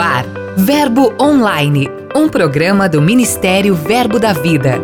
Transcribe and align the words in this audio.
No 0.00 0.04
ar, 0.06 0.24
Verbo 0.56 1.12
Online, 1.20 1.86
um 2.16 2.26
programa 2.26 2.88
do 2.88 3.02
Ministério 3.02 3.74
Verbo 3.74 4.18
da 4.18 4.32
Vida. 4.32 4.80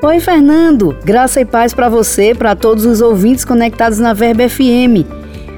Oi, 0.00 0.18
Fernando. 0.18 0.96
Graça 1.04 1.42
e 1.42 1.44
paz 1.44 1.74
para 1.74 1.90
você, 1.90 2.34
para 2.34 2.56
todos 2.56 2.86
os 2.86 3.02
ouvintes 3.02 3.44
conectados 3.44 3.98
na 3.98 4.14
Verbo 4.14 4.48
FM. 4.48 5.04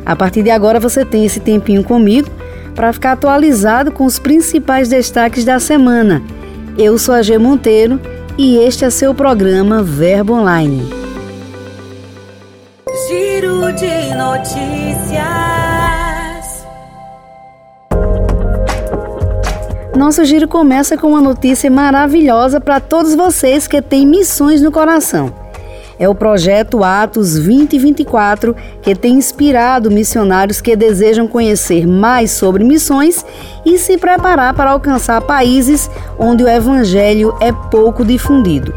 A 0.04 0.16
partir 0.16 0.42
de 0.42 0.50
agora 0.50 0.80
você 0.80 1.04
tem 1.04 1.24
esse 1.24 1.38
tempinho 1.38 1.84
comigo 1.84 2.28
para 2.74 2.92
ficar 2.92 3.12
atualizado 3.12 3.92
com 3.92 4.04
os 4.04 4.18
principais 4.18 4.88
destaques 4.88 5.44
da 5.44 5.60
semana. 5.60 6.20
Eu 6.76 6.98
sou 6.98 7.14
a 7.14 7.22
G 7.22 7.38
Monteiro 7.38 8.00
e 8.36 8.56
este 8.56 8.84
é 8.84 8.90
seu 8.90 9.14
programa 9.14 9.80
Verbo 9.80 10.32
Online. 10.32 10.82
Giro 13.06 13.72
de 13.74 14.12
notícias. 14.16 14.81
Nosso 20.02 20.24
giro 20.24 20.48
começa 20.48 20.98
com 20.98 21.10
uma 21.10 21.20
notícia 21.20 21.70
maravilhosa 21.70 22.60
para 22.60 22.80
todos 22.80 23.14
vocês 23.14 23.68
que 23.68 23.80
têm 23.80 24.04
missões 24.04 24.60
no 24.60 24.72
coração. 24.72 25.32
É 25.96 26.08
o 26.08 26.14
projeto 26.14 26.82
Atos 26.82 27.34
2024 27.34 28.52
que 28.82 28.96
tem 28.96 29.14
inspirado 29.14 29.92
missionários 29.92 30.60
que 30.60 30.74
desejam 30.74 31.28
conhecer 31.28 31.86
mais 31.86 32.32
sobre 32.32 32.64
missões 32.64 33.24
e 33.64 33.78
se 33.78 33.96
preparar 33.96 34.54
para 34.54 34.72
alcançar 34.72 35.20
países 35.20 35.88
onde 36.18 36.42
o 36.42 36.48
evangelho 36.48 37.32
é 37.38 37.52
pouco 37.52 38.04
difundido. 38.04 38.74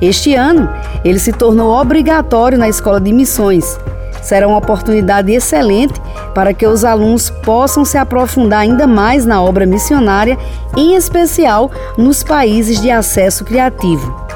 Este 0.00 0.36
ano, 0.36 0.70
ele 1.04 1.18
se 1.18 1.32
tornou 1.32 1.72
obrigatório 1.72 2.56
na 2.56 2.68
escola 2.68 3.00
de 3.00 3.12
missões 3.12 3.76
será 4.22 4.46
uma 4.46 4.58
oportunidade 4.58 5.32
excelente 5.32 6.00
para 6.34 6.54
que 6.54 6.66
os 6.66 6.84
alunos 6.84 7.30
possam 7.30 7.84
se 7.84 7.98
aprofundar 7.98 8.60
ainda 8.60 8.86
mais 8.86 9.26
na 9.26 9.42
obra 9.42 9.66
missionária, 9.66 10.38
em 10.76 10.94
especial 10.94 11.70
nos 11.96 12.22
países 12.22 12.80
de 12.80 12.90
acesso 12.90 13.44
criativo. 13.44 14.30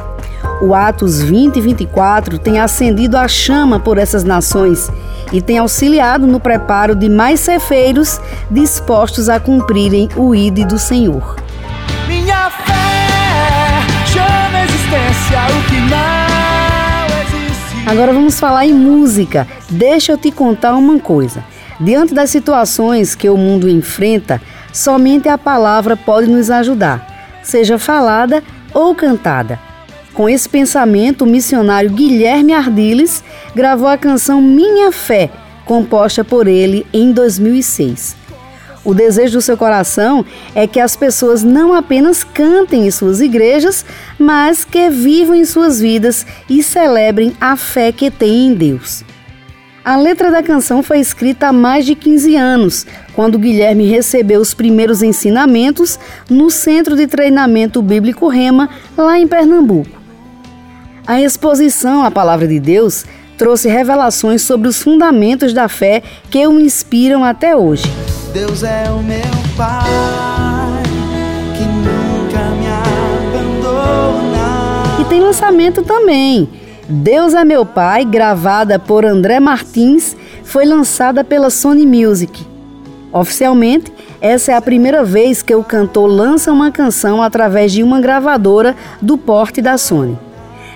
O 0.60 0.74
Atos 0.74 1.20
20 1.22 1.56
e 1.56 1.60
24 1.60 2.38
tem 2.38 2.58
acendido 2.58 3.16
a 3.16 3.28
chama 3.28 3.78
por 3.78 3.98
essas 3.98 4.24
nações 4.24 4.90
e 5.32 5.42
tem 5.42 5.58
auxiliado 5.58 6.27
no 6.27 6.38
preparo 6.38 6.94
de 6.94 7.08
mais 7.08 7.40
cefeiros 7.40 8.20
dispostos 8.50 9.28
a 9.28 9.40
cumprirem 9.40 10.08
o 10.16 10.34
ID 10.34 10.66
do 10.66 10.78
Senhor. 10.78 11.36
Minha 12.06 12.50
fé 12.50 13.82
chama 14.06 14.58
a 14.58 14.64
existência 14.64 15.38
o 15.50 15.68
que 15.68 15.80
não 15.90 16.23
Agora 17.86 18.14
vamos 18.14 18.40
falar 18.40 18.64
em 18.64 18.72
música. 18.72 19.46
Deixa 19.68 20.12
eu 20.12 20.18
te 20.18 20.30
contar 20.30 20.74
uma 20.74 20.98
coisa. 20.98 21.44
Diante 21.78 22.14
das 22.14 22.30
situações 22.30 23.14
que 23.14 23.28
o 23.28 23.36
mundo 23.36 23.68
enfrenta, 23.68 24.40
somente 24.72 25.28
a 25.28 25.36
palavra 25.36 25.94
pode 25.94 26.30
nos 26.30 26.50
ajudar, 26.50 27.40
seja 27.42 27.78
falada 27.78 28.42
ou 28.72 28.94
cantada. 28.94 29.58
Com 30.14 30.28
esse 30.28 30.48
pensamento, 30.48 31.22
o 31.22 31.27
missionário 31.27 31.90
Guilherme 31.90 32.55
Ardiles 32.55 33.22
gravou 33.55 33.88
a 33.88 33.98
canção 33.98 34.40
Minha 34.40 34.90
Fé, 34.90 35.30
composta 35.66 36.24
por 36.24 36.46
ele 36.46 36.86
em 36.92 37.12
2006. 37.12 38.23
O 38.84 38.92
desejo 38.92 39.38
do 39.38 39.42
seu 39.42 39.56
coração 39.56 40.24
é 40.54 40.66
que 40.66 40.78
as 40.78 40.94
pessoas 40.94 41.42
não 41.42 41.72
apenas 41.72 42.22
cantem 42.22 42.86
em 42.86 42.90
suas 42.90 43.20
igrejas, 43.20 43.84
mas 44.18 44.64
que 44.64 44.90
vivam 44.90 45.34
em 45.34 45.44
suas 45.44 45.80
vidas 45.80 46.27
e 46.48 46.62
celebrem 46.62 47.34
a 47.40 47.56
fé 47.56 47.90
que 47.90 48.10
têm 48.10 48.48
em 48.48 48.55
Deus. 48.55 49.02
A 49.82 49.96
letra 49.96 50.30
da 50.30 50.42
canção 50.42 50.82
foi 50.82 50.98
escrita 50.98 51.48
há 51.48 51.52
mais 51.52 51.84
de 51.84 51.94
15 51.94 52.36
anos, 52.36 52.86
quando 53.14 53.38
Guilherme 53.38 53.86
recebeu 53.86 54.40
os 54.40 54.55
primeiros 54.55 55.02
ensinamentos 55.02 55.98
no 56.28 56.50
Centro 56.50 56.96
de 56.96 57.06
Treinamento 57.06 57.82
Bíblico 57.82 58.28
Rema, 58.28 58.68
lá 58.96 59.18
em 59.18 59.28
Pernambuco. 59.28 60.02
A 61.06 61.20
exposição 61.20 62.02
à 62.02 62.11
Palavra 62.11 62.48
de 62.48 62.58
Deus 62.58 63.05
trouxe 63.36 63.68
revelações 63.68 64.40
sobre 64.40 64.68
os 64.68 64.83
fundamentos 64.83 65.52
da 65.52 65.68
fé 65.68 66.02
que 66.30 66.46
o 66.46 66.58
inspiram 66.58 67.22
até 67.22 67.55
hoje. 67.55 67.84
Deus 68.34 68.64
é 68.64 68.90
o 68.90 69.00
meu 69.00 69.20
Pai, 69.56 70.83
que 71.56 71.62
nunca 71.62 72.40
me 72.56 72.67
abandona. 73.30 75.00
E 75.00 75.05
tem 75.05 75.20
lançamento 75.20 75.84
também. 75.84 76.48
Deus 76.89 77.33
é 77.33 77.45
meu 77.45 77.64
Pai, 77.64 78.05
gravada 78.05 78.77
por 78.77 79.05
André 79.05 79.39
Martins, 79.39 80.17
foi 80.42 80.64
lançada 80.64 81.22
pela 81.22 81.48
Sony 81.48 81.86
Music. 81.86 82.45
Oficialmente, 83.12 83.92
essa 84.20 84.51
é 84.51 84.56
a 84.56 84.61
primeira 84.61 85.05
vez 85.05 85.40
que 85.40 85.55
o 85.55 85.62
cantor 85.62 86.08
lança 86.08 86.51
uma 86.51 86.72
canção 86.72 87.22
através 87.22 87.70
de 87.70 87.84
uma 87.84 88.01
gravadora 88.01 88.74
do 89.01 89.16
porte 89.16 89.62
da 89.62 89.78
Sony. 89.78 90.18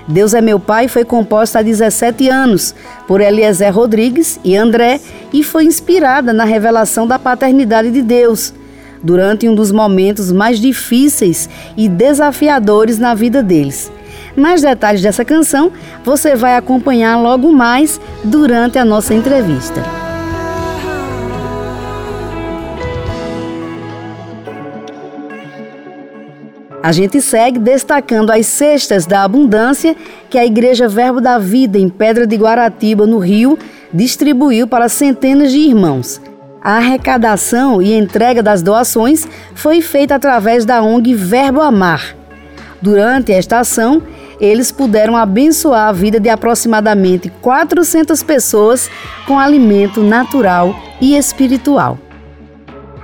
Deus 0.09 0.33
é 0.33 0.41
Meu 0.41 0.59
Pai 0.59 0.89
foi 0.89 1.05
composta 1.05 1.59
há 1.59 1.63
17 1.63 2.31
anos 2.31 2.75
por 3.07 3.21
Eliezer 3.21 3.75
Rodrigues 3.75 4.41
e 4.43 4.57
André 4.57 5.01
e 5.33 5.43
foi 5.43 5.65
inspirada 5.65 6.33
na 6.33 6.45
revelação 6.45 7.07
da 7.07 7.19
paternidade 7.19 7.91
de 7.91 8.01
Deus 8.01 8.55
durante 9.03 9.47
um 9.47 9.55
dos 9.55 9.71
momentos 9.71 10.33
mais 10.33 10.59
difíceis 10.59 11.49
e 11.77 11.89
desafiadores 11.89 12.99
na 12.99 13.15
vida 13.15 13.43
deles. 13.43 13.93
Mais 14.35 14.63
detalhes 14.63 15.03
dessa 15.03 15.27
canção 15.27 15.71
você 16.03 16.35
vai 16.35 16.57
acompanhar 16.57 17.21
logo 17.21 17.53
mais 17.53 18.01
durante 18.25 18.79
a 18.79 18.85
nossa 18.87 19.13
entrevista. 19.13 20.08
A 26.83 26.93
gente 26.93 27.21
segue 27.21 27.59
destacando 27.59 28.31
as 28.31 28.47
cestas 28.47 29.05
da 29.05 29.25
abundância 29.25 29.97
que 30.31 30.39
a 30.39 30.47
Igreja 30.47 30.89
Verbo 30.89 31.21
da 31.21 31.39
Vida 31.39 31.77
em 31.77 31.89
Pedra 31.89 32.27
de 32.27 32.37
Guaratiba, 32.37 33.07
no 33.07 33.19
Rio, 33.19 33.59
distribuiu 33.93 34.67
para 34.67 34.89
centenas 34.89 35.51
de 35.51 35.59
irmãos. 35.59 36.21
A 36.63 36.77
arrecadação 36.77 37.83
e 37.83 37.95
entrega 37.95 38.43
das 38.43 38.63
doações 38.63 39.27
foi 39.55 39.81
feita 39.81 40.15
através 40.15 40.65
da 40.65 40.81
ONG 40.83 41.15
Verbo 41.15 41.61
Amar. 41.61 42.17
Durante 42.81 43.33
esta 43.33 43.59
ação, 43.59 44.01
eles 44.41 44.71
puderam 44.71 45.17
abençoar 45.17 45.89
a 45.89 45.93
vida 45.93 46.21
de 46.21 46.29
aproximadamente 46.29 47.29
400 47.41 48.23
pessoas 48.23 48.89
com 49.27 49.37
alimento 49.37 50.01
natural 50.01 50.75
e 51.01 51.17
espiritual. 51.17 51.99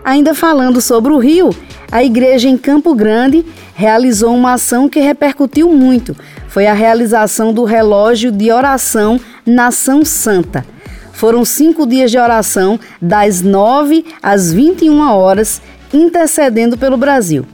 Ainda 0.04 0.34
falando 0.34 0.80
sobre 0.80 1.12
o 1.12 1.18
Rio, 1.18 1.50
a 1.94 2.02
igreja 2.02 2.48
em 2.48 2.58
Campo 2.58 2.92
Grande 2.92 3.46
realizou 3.72 4.34
uma 4.34 4.54
ação 4.54 4.88
que 4.88 4.98
repercutiu 4.98 5.70
muito. 5.70 6.16
Foi 6.48 6.66
a 6.66 6.72
realização 6.72 7.52
do 7.52 7.62
relógio 7.62 8.32
de 8.32 8.50
oração 8.50 9.20
Nação 9.46 10.04
Santa. 10.04 10.66
Foram 11.12 11.44
cinco 11.44 11.86
dias 11.86 12.10
de 12.10 12.18
oração, 12.18 12.80
das 13.00 13.42
9 13.42 14.04
às 14.20 14.52
21 14.52 15.08
horas, 15.08 15.62
intercedendo 15.92 16.76
pelo 16.76 16.96
Brasil. 16.96 17.46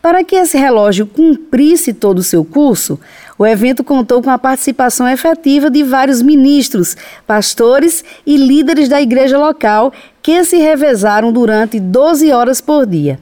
Para 0.00 0.24
que 0.24 0.36
esse 0.36 0.56
relógio 0.56 1.06
cumprisse 1.06 1.92
todo 1.92 2.20
o 2.20 2.22
seu 2.22 2.42
curso, 2.42 2.98
o 3.38 3.46
evento 3.46 3.84
contou 3.84 4.22
com 4.22 4.30
a 4.30 4.38
participação 4.38 5.06
efetiva 5.06 5.68
de 5.68 5.82
vários 5.82 6.22
ministros, 6.22 6.96
pastores 7.26 8.02
e 8.24 8.38
líderes 8.38 8.88
da 8.88 9.02
igreja 9.02 9.36
local 9.36 9.92
que 10.22 10.42
se 10.44 10.56
revezaram 10.56 11.30
durante 11.30 11.78
12 11.78 12.32
horas 12.32 12.62
por 12.62 12.86
dia. 12.86 13.18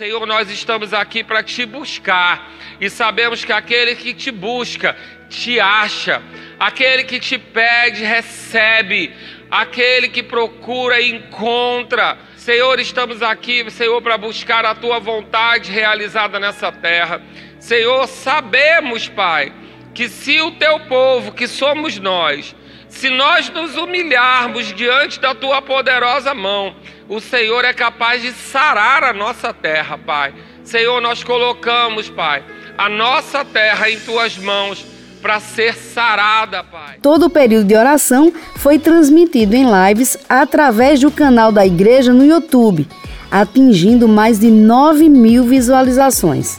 Senhor, 0.00 0.26
nós 0.26 0.50
estamos 0.50 0.94
aqui 0.94 1.22
para 1.22 1.42
te 1.42 1.66
buscar 1.66 2.50
e 2.80 2.88
sabemos 2.88 3.44
que 3.44 3.52
aquele 3.52 3.94
que 3.94 4.14
te 4.14 4.30
busca 4.30 4.96
te 5.28 5.60
acha, 5.60 6.22
aquele 6.58 7.04
que 7.04 7.20
te 7.20 7.36
pede 7.36 8.02
recebe, 8.02 9.14
aquele 9.50 10.08
que 10.08 10.22
procura 10.22 11.02
encontra. 11.02 12.16
Senhor, 12.34 12.80
estamos 12.80 13.22
aqui, 13.22 13.70
Senhor, 13.70 14.00
para 14.00 14.16
buscar 14.16 14.64
a 14.64 14.74
tua 14.74 14.98
vontade 14.98 15.70
realizada 15.70 16.40
nessa 16.40 16.72
terra. 16.72 17.20
Senhor, 17.58 18.06
sabemos, 18.06 19.06
Pai, 19.06 19.52
que 19.92 20.08
se 20.08 20.40
o 20.40 20.52
teu 20.52 20.80
povo, 20.80 21.32
que 21.32 21.46
somos 21.46 21.98
nós, 21.98 22.56
se 22.90 23.08
nós 23.08 23.48
nos 23.48 23.76
humilharmos 23.76 24.74
diante 24.74 25.20
da 25.20 25.34
tua 25.34 25.62
poderosa 25.62 26.34
mão, 26.34 26.74
o 27.08 27.20
Senhor 27.20 27.64
é 27.64 27.72
capaz 27.72 28.20
de 28.20 28.32
sarar 28.32 29.04
a 29.04 29.12
nossa 29.12 29.54
terra, 29.54 29.96
Pai. 29.96 30.34
Senhor, 30.64 31.00
nós 31.00 31.24
colocamos, 31.24 32.10
Pai, 32.10 32.44
a 32.76 32.88
nossa 32.88 33.44
terra 33.44 33.88
em 33.90 33.98
tuas 34.00 34.36
mãos 34.36 34.84
para 35.22 35.38
ser 35.38 35.74
sarada, 35.74 36.64
Pai. 36.64 36.98
Todo 37.00 37.26
o 37.26 37.30
período 37.30 37.66
de 37.66 37.74
oração 37.74 38.32
foi 38.56 38.78
transmitido 38.78 39.54
em 39.54 39.64
lives 39.64 40.18
através 40.28 41.00
do 41.00 41.10
canal 41.10 41.52
da 41.52 41.64
igreja 41.64 42.12
no 42.12 42.24
YouTube, 42.24 42.86
atingindo 43.30 44.08
mais 44.08 44.40
de 44.40 44.50
9 44.50 45.08
mil 45.08 45.44
visualizações. 45.44 46.58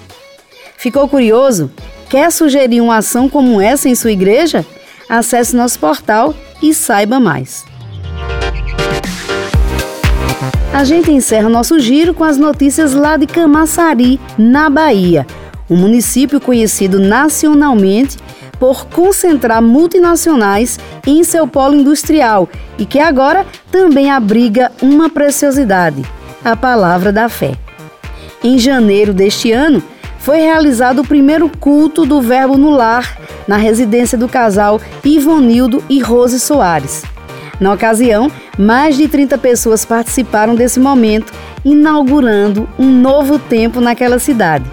Ficou 0.77 1.07
curioso? 1.07 1.71
Quer 2.09 2.31
sugerir 2.31 2.81
uma 2.81 2.97
ação 2.97 3.29
como 3.29 3.61
essa 3.61 3.87
em 3.87 3.95
sua 3.95 4.11
igreja? 4.11 4.65
Acesse 5.11 5.53
nosso 5.53 5.77
portal 5.77 6.33
e 6.63 6.73
saiba 6.73 7.19
mais. 7.19 7.65
A 10.73 10.85
gente 10.85 11.11
encerra 11.11 11.49
nosso 11.49 11.77
giro 11.81 12.13
com 12.13 12.23
as 12.23 12.37
notícias 12.37 12.93
lá 12.93 13.17
de 13.17 13.27
Camaçari, 13.27 14.17
na 14.37 14.69
Bahia, 14.69 15.27
um 15.69 15.75
município 15.75 16.39
conhecido 16.39 16.97
nacionalmente 16.97 18.17
por 18.57 18.85
concentrar 18.85 19.61
multinacionais 19.61 20.79
em 21.05 21.25
seu 21.25 21.45
polo 21.45 21.75
industrial 21.75 22.47
e 22.77 22.85
que 22.85 22.97
agora 22.97 23.45
também 23.69 24.09
abriga 24.09 24.71
uma 24.81 25.09
preciosidade: 25.09 26.03
a 26.41 26.55
palavra 26.55 27.11
da 27.11 27.27
fé. 27.27 27.51
Em 28.41 28.57
janeiro 28.57 29.13
deste 29.13 29.51
ano, 29.51 29.83
foi 30.21 30.39
realizado 30.39 30.99
o 30.99 31.07
primeiro 31.07 31.49
culto 31.49 32.05
do 32.05 32.21
Verbo 32.21 32.57
no 32.57 32.69
Lar, 32.69 33.17
na 33.47 33.57
residência 33.57 34.17
do 34.17 34.29
casal 34.29 34.79
Ivonildo 35.03 35.83
e 35.89 35.99
Rose 35.99 36.39
Soares. 36.39 37.03
Na 37.59 37.73
ocasião, 37.73 38.31
mais 38.57 38.95
de 38.95 39.07
30 39.07 39.37
pessoas 39.37 39.83
participaram 39.83 40.55
desse 40.55 40.79
momento, 40.79 41.33
inaugurando 41.65 42.67
um 42.77 42.89
novo 42.89 43.37
tempo 43.37 43.81
naquela 43.81 44.19
cidade. 44.19 44.65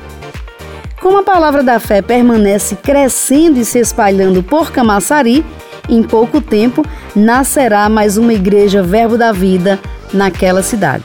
Como 1.00 1.18
a 1.18 1.22
palavra 1.22 1.62
da 1.62 1.78
fé 1.78 2.02
permanece 2.02 2.76
crescendo 2.76 3.58
e 3.58 3.64
se 3.64 3.78
espalhando 3.78 4.42
por 4.42 4.70
Camaçari, 4.70 5.44
em 5.88 6.02
pouco 6.02 6.40
tempo 6.40 6.84
nascerá 7.14 7.88
mais 7.88 8.18
uma 8.18 8.34
igreja 8.34 8.82
Verbo 8.82 9.16
da 9.16 9.32
Vida 9.32 9.78
naquela 10.12 10.62
cidade. 10.62 11.04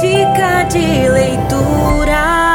Dica 0.00 0.64
de 0.64 1.08
leitura. 1.08 2.49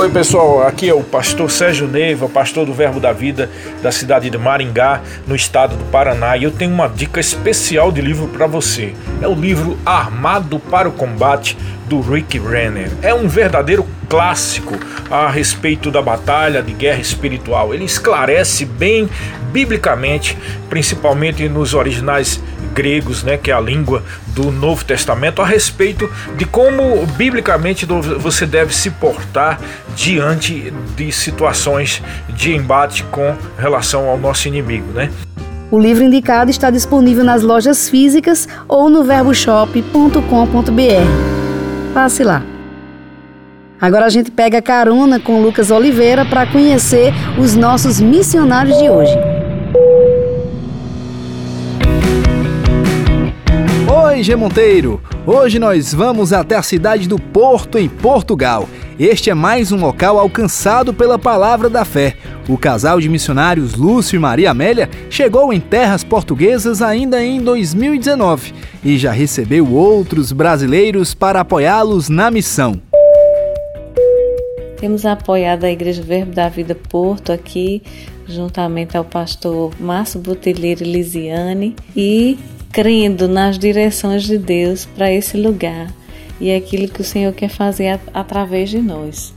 Oi 0.00 0.08
pessoal, 0.08 0.66
aqui 0.66 0.88
é 0.88 0.94
o 0.94 1.02
pastor 1.02 1.50
Sérgio 1.50 1.86
Neiva, 1.86 2.26
pastor 2.26 2.64
do 2.64 2.72
Verbo 2.72 2.98
da 2.98 3.12
Vida 3.12 3.50
da 3.82 3.92
cidade 3.92 4.30
de 4.30 4.38
Maringá, 4.38 5.02
no 5.26 5.36
estado 5.36 5.76
do 5.76 5.84
Paraná, 5.90 6.38
e 6.38 6.44
eu 6.44 6.50
tenho 6.50 6.72
uma 6.72 6.88
dica 6.88 7.20
especial 7.20 7.92
de 7.92 8.00
livro 8.00 8.26
para 8.26 8.46
você. 8.46 8.94
É 9.20 9.28
o 9.28 9.34
livro 9.34 9.78
Armado 9.84 10.58
para 10.58 10.88
o 10.88 10.92
Combate 10.92 11.54
do 11.86 12.00
Rick 12.00 12.38
Renner. 12.38 12.90
É 13.02 13.12
um 13.12 13.28
verdadeiro 13.28 13.86
clássico 14.08 14.74
a 15.10 15.28
respeito 15.28 15.90
da 15.90 16.00
batalha 16.00 16.62
de 16.62 16.72
guerra 16.72 17.00
espiritual. 17.00 17.74
Ele 17.74 17.84
esclarece 17.84 18.64
bem 18.64 19.06
biblicamente, 19.52 20.38
principalmente 20.70 21.46
nos 21.46 21.74
originais 21.74 22.40
gregos, 22.74 23.22
né, 23.22 23.36
que 23.36 23.50
é 23.50 23.54
a 23.54 23.60
língua 23.60 24.02
do 24.28 24.50
Novo 24.50 24.84
Testamento, 24.84 25.42
a 25.42 25.46
respeito 25.46 26.10
de 26.36 26.44
como 26.44 27.06
biblicamente 27.16 27.86
você 27.86 28.46
deve 28.46 28.74
se 28.74 28.90
portar 28.90 29.60
diante 29.94 30.72
de 30.96 31.12
situações 31.12 32.02
de 32.28 32.54
embate 32.54 33.02
com 33.04 33.36
relação 33.58 34.08
ao 34.08 34.18
nosso 34.18 34.48
inimigo, 34.48 34.92
né? 34.92 35.10
O 35.70 35.78
livro 35.78 36.02
indicado 36.02 36.50
está 36.50 36.68
disponível 36.68 37.22
nas 37.22 37.42
lojas 37.42 37.88
físicas 37.88 38.48
ou 38.66 38.90
no 38.90 39.04
verboshop.com.br. 39.04 41.94
Passe 41.94 42.24
lá. 42.24 42.42
Agora 43.80 44.06
a 44.06 44.10
gente 44.10 44.30
pega 44.30 44.60
carona 44.60 45.18
com 45.18 45.40
Lucas 45.40 45.70
Oliveira 45.70 46.24
para 46.24 46.46
conhecer 46.46 47.12
os 47.38 47.54
nossos 47.54 48.00
missionários 48.00 48.78
de 48.78 48.90
hoje. 48.90 49.39
Oi, 54.10 54.24
G 54.24 54.34
Monteiro! 54.34 55.00
Hoje 55.24 55.60
nós 55.60 55.94
vamos 55.94 56.32
até 56.32 56.56
a 56.56 56.62
cidade 56.64 57.06
do 57.06 57.16
Porto, 57.16 57.78
em 57.78 57.88
Portugal. 57.88 58.68
Este 58.98 59.30
é 59.30 59.34
mais 59.34 59.70
um 59.70 59.76
local 59.76 60.18
alcançado 60.18 60.92
pela 60.92 61.16
palavra 61.16 61.70
da 61.70 61.84
fé. 61.84 62.16
O 62.48 62.58
casal 62.58 62.98
de 62.98 63.08
missionários 63.08 63.76
Lúcio 63.76 64.16
e 64.16 64.18
Maria 64.18 64.50
Amélia 64.50 64.90
chegou 65.08 65.52
em 65.52 65.60
terras 65.60 66.02
portuguesas 66.02 66.82
ainda 66.82 67.22
em 67.22 67.40
2019 67.40 68.52
e 68.84 68.98
já 68.98 69.12
recebeu 69.12 69.72
outros 69.72 70.32
brasileiros 70.32 71.14
para 71.14 71.42
apoiá-los 71.42 72.08
na 72.08 72.32
missão. 72.32 72.82
Temos 74.76 75.06
apoiado 75.06 75.62
a 75.62 75.70
Igreja 75.70 76.02
Verbo 76.02 76.32
da 76.32 76.48
Vida 76.48 76.74
Porto 76.74 77.30
aqui, 77.30 77.80
juntamente 78.26 78.96
ao 78.96 79.04
pastor 79.04 79.72
Márcio 79.78 80.18
Botelheiro 80.18 80.82
Lisiane, 80.82 81.76
e 81.94 82.36
crendo 82.80 83.28
nas 83.28 83.58
direções 83.58 84.22
de 84.22 84.38
Deus 84.38 84.86
para 84.86 85.12
esse 85.12 85.36
lugar 85.36 85.92
e 86.40 86.48
é 86.48 86.56
aquilo 86.56 86.88
que 86.88 87.02
o 87.02 87.04
Senhor 87.04 87.30
quer 87.34 87.50
fazer 87.50 88.00
através 88.14 88.70
de 88.70 88.78
nós. 88.78 89.34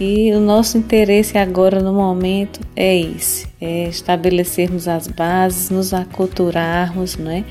E 0.00 0.32
o 0.32 0.40
nosso 0.40 0.78
interesse 0.78 1.36
agora 1.36 1.82
no 1.82 1.92
momento 1.92 2.58
é 2.74 2.98
esse, 2.98 3.46
é 3.60 3.86
estabelecermos 3.86 4.88
as 4.88 5.08
bases, 5.08 5.68
nos 5.68 5.92
aculturarmos, 5.92 7.18
não 7.18 7.30
é? 7.30 7.44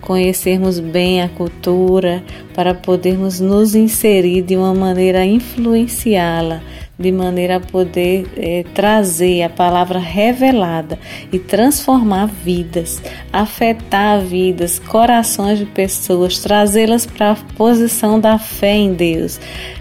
conhecermos 0.00 0.80
bem 0.80 1.22
a 1.22 1.28
cultura 1.28 2.20
para 2.52 2.74
podermos 2.74 3.38
nos 3.38 3.76
inserir 3.76 4.42
de 4.42 4.56
uma 4.56 4.74
maneira 4.74 5.24
influenciá-la 5.24 6.60
de 7.02 7.12
maneira 7.12 7.56
a 7.56 7.60
poder 7.60 8.26
é, 8.36 8.64
trazer 8.74 9.42
a 9.42 9.50
palavra 9.50 9.98
revelada 9.98 10.98
e 11.32 11.38
transformar 11.38 12.26
vidas, 12.26 13.02
afetar 13.32 14.20
vidas, 14.20 14.78
corações 14.78 15.58
de 15.58 15.66
pessoas, 15.66 16.38
trazê-las 16.38 17.04
para 17.04 17.32
a 17.32 17.36
posição 17.56 18.18
da 18.18 18.38
fé 18.38 18.74
em 18.74 18.94
Deus, 18.94 19.40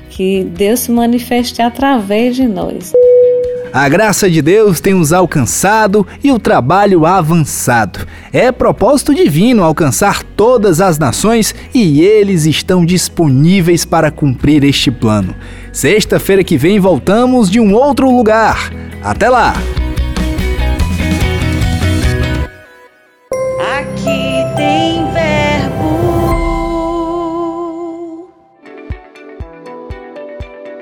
que 0.10 0.44
Deus 0.44 0.82
se 0.82 0.92
manifeste 0.92 1.62
através 1.62 2.36
de 2.36 2.48
nós. 2.48 2.92
A 3.74 3.88
graça 3.88 4.30
de 4.30 4.42
Deus 4.42 4.82
tem 4.82 4.94
nos 4.94 5.14
alcançado 5.14 6.06
e 6.22 6.32
o 6.32 6.38
trabalho 6.38 7.06
avançado. 7.06 8.06
É 8.34 8.52
propósito 8.52 9.16
divino 9.16 9.64
alcançar 9.64 10.24
todas 10.24 10.82
as 10.82 11.00
nações 11.00 11.56
e 11.74 12.02
eles 12.02 12.46
estão 12.46 12.86
disponíveis 12.86 13.86
para 13.86 14.12
cumprir 14.12 14.64
este 14.66 14.92
plano. 14.92 15.34
Sexta-feira 15.72 16.44
que 16.44 16.58
vem 16.58 16.80
voltamos 16.80 17.50
de 17.50 17.62
um 17.62 17.74
outro 17.74 18.14
lugar. 18.14 18.72
Até 19.02 19.30
lá! 19.30 19.54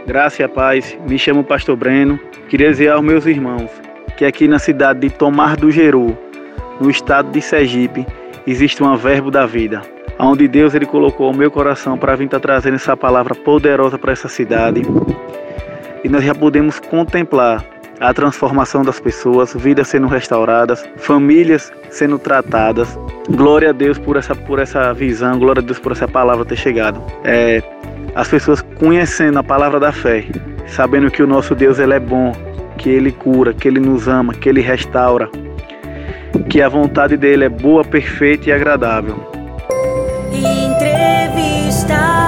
Graça 0.10 0.42
e 0.42 0.48
paz. 0.48 0.98
Me 1.08 1.20
chamo 1.20 1.44
Pastor 1.44 1.76
Breno 1.76 2.20
Queria 2.50 2.72
dizer 2.72 2.90
aos 2.90 3.04
meus 3.04 3.28
irmãos 3.28 3.70
que 4.18 4.26
aqui 4.26 4.48
na 4.48 4.58
cidade 4.58 5.02
de 5.02 5.10
Tomar 5.12 5.56
do 5.56 5.70
Geru, 5.70 6.18
no 6.82 6.90
estado 6.90 7.30
de 7.30 7.40
Sergipe, 7.40 8.08
existe 8.48 8.84
um 8.84 8.98
verbo 8.98 9.30
da 9.30 9.46
vida, 9.46 9.84
onde 10.18 10.48
Deus 10.48 10.74
ele 10.74 10.88
colocou 10.88 11.30
o 11.30 11.38
meu 11.38 11.52
coração 11.52 11.96
para 11.96 12.16
vir 12.16 12.26
estar 12.26 12.40
tá 12.40 12.48
trazendo 12.48 12.74
essa 12.74 12.98
palavra 12.98 13.36
poderosa 13.36 14.00
para 14.00 14.12
essa 14.12 14.28
cidade. 14.28 14.82
E 16.04 16.10
nós 16.10 16.24
já 16.24 16.34
podemos 16.34 16.80
contemplar 16.80 17.64
a 18.00 18.12
transformação 18.12 18.84
das 18.84 19.00
pessoas, 19.00 19.54
vidas 19.54 19.90
sendo 19.90 20.08
restauradas, 20.08 20.84
famílias 20.98 21.72
sendo 21.92 22.18
tratadas. 22.18 22.98
Glória 23.30 23.70
a 23.70 23.74
Deus 23.74 24.00
por 24.00 24.18
essa, 24.18 24.34
por 24.34 24.58
essa 24.58 24.92
visão, 24.92 25.38
glória 25.38 25.62
a 25.62 25.64
Deus 25.64 25.78
por 25.78 25.92
essa 25.92 26.08
palavra 26.08 26.44
ter 26.44 26.56
chegado. 26.56 27.00
É, 27.24 27.62
as 28.16 28.28
pessoas 28.28 28.62
conhecendo 28.62 29.40
a 29.40 29.44
palavra 29.44 29.80
da 29.80 29.92
fé, 29.92 30.26
sabendo 30.68 31.12
que 31.12 31.24
o 31.24 31.28
nosso 31.28 31.56
Deus 31.56 31.80
ele 31.80 31.94
é 31.94 32.00
bom, 32.00 32.32
que 32.78 32.90
ele 32.90 33.12
cura, 33.12 33.54
que 33.54 33.68
ele 33.68 33.80
nos 33.80 34.08
ama, 34.08 34.34
que 34.34 34.50
ele 34.50 34.62
restaura, 34.62 35.30
que 36.50 36.62
a 36.62 36.70
vontade 36.70 37.18
dele 37.18 37.46
é 37.46 37.50
boa, 37.50 37.84
perfeita 37.84 38.50
e 38.50 38.52
agradável. 38.52 39.16
Entrevista. 40.32 42.20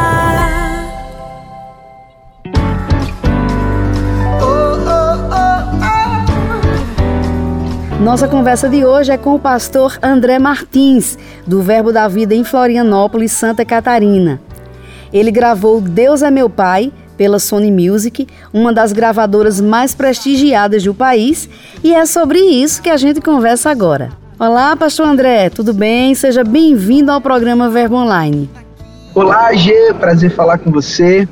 Nossa 8.02 8.28
conversa 8.28 8.68
de 8.68 8.84
hoje 8.84 9.12
é 9.12 9.18
com 9.18 9.36
o 9.36 9.40
pastor 9.40 9.98
André 10.02 10.40
Martins, 10.40 11.18
do 11.46 11.62
Verbo 11.62 11.94
da 11.94 12.08
Vida 12.08 12.34
em 12.34 12.44
Florianópolis, 12.44 13.32
Santa 13.32 13.64
Catarina. 13.64 14.42
Ele 15.14 15.30
gravou 15.32 15.82
Deus 15.82 16.22
é 16.22 16.32
Meu 16.32 16.50
Pai 16.50 16.92
pela 17.18 17.38
Sony 17.38 17.70
Music, 17.70 18.28
uma 18.54 18.74
das 18.74 18.94
gravadoras 18.94 19.60
mais 19.60 19.94
prestigiadas 19.94 20.84
do 20.84 20.94
país, 20.94 21.50
e 21.84 21.94
é 21.94 22.06
sobre 22.06 22.40
isso 22.40 22.82
que 22.82 22.90
a 22.90 22.98
gente 22.98 23.22
conversa 23.22 23.70
agora. 23.70 24.10
Olá, 24.40 24.76
Pastor 24.76 25.06
André, 25.06 25.50
tudo 25.50 25.74
bem? 25.74 26.16
Seja 26.16 26.44
bem-vindo 26.44 27.12
ao 27.12 27.22
programa 27.22 27.70
Verbo 27.70 27.96
Online. 27.96 28.50
Olá, 29.14 29.54
G, 29.54 29.94
prazer 30.00 30.32
falar 30.32 30.58
com 30.58 30.72
você. 30.72 31.28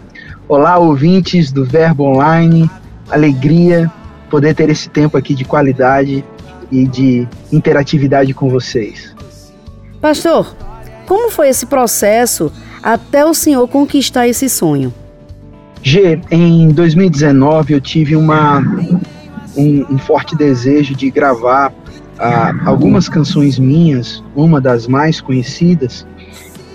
Olá, 0.48 0.78
ouvintes 0.78 1.52
do 1.52 1.66
Verbo 1.66 2.04
Online. 2.04 2.70
Alegria 3.10 3.92
poder 4.30 4.54
ter 4.54 4.70
esse 4.70 4.90
tempo 4.90 5.18
aqui 5.18 5.34
de 5.34 5.46
qualidade 5.46 6.24
e 6.72 6.86
de 6.86 7.28
interatividade 7.52 8.34
com 8.34 8.50
vocês. 8.50 9.16
Pastor, 10.00 10.56
como 11.08 11.32
foi 11.32 11.50
esse 11.50 11.66
processo 11.66 12.52
até 12.82 13.26
o 13.26 13.34
senhor 13.34 13.68
conquistar 13.68 14.28
esse 14.28 14.50
sonho? 14.50 14.94
G, 15.82 16.20
em 16.30 16.70
2019 16.70 17.74
eu 17.74 17.82
tive 17.82 18.16
uma, 18.16 18.60
um, 19.56 19.86
um 19.94 19.98
forte 19.98 20.36
desejo 20.36 20.94
de 20.96 21.10
gravar 21.10 21.74
ah, 22.20 22.54
algumas 22.66 23.08
canções 23.08 23.58
minhas, 23.58 24.24
uma 24.36 24.60
das 24.60 24.88
mais 24.88 25.22
conhecidas, 25.22 26.06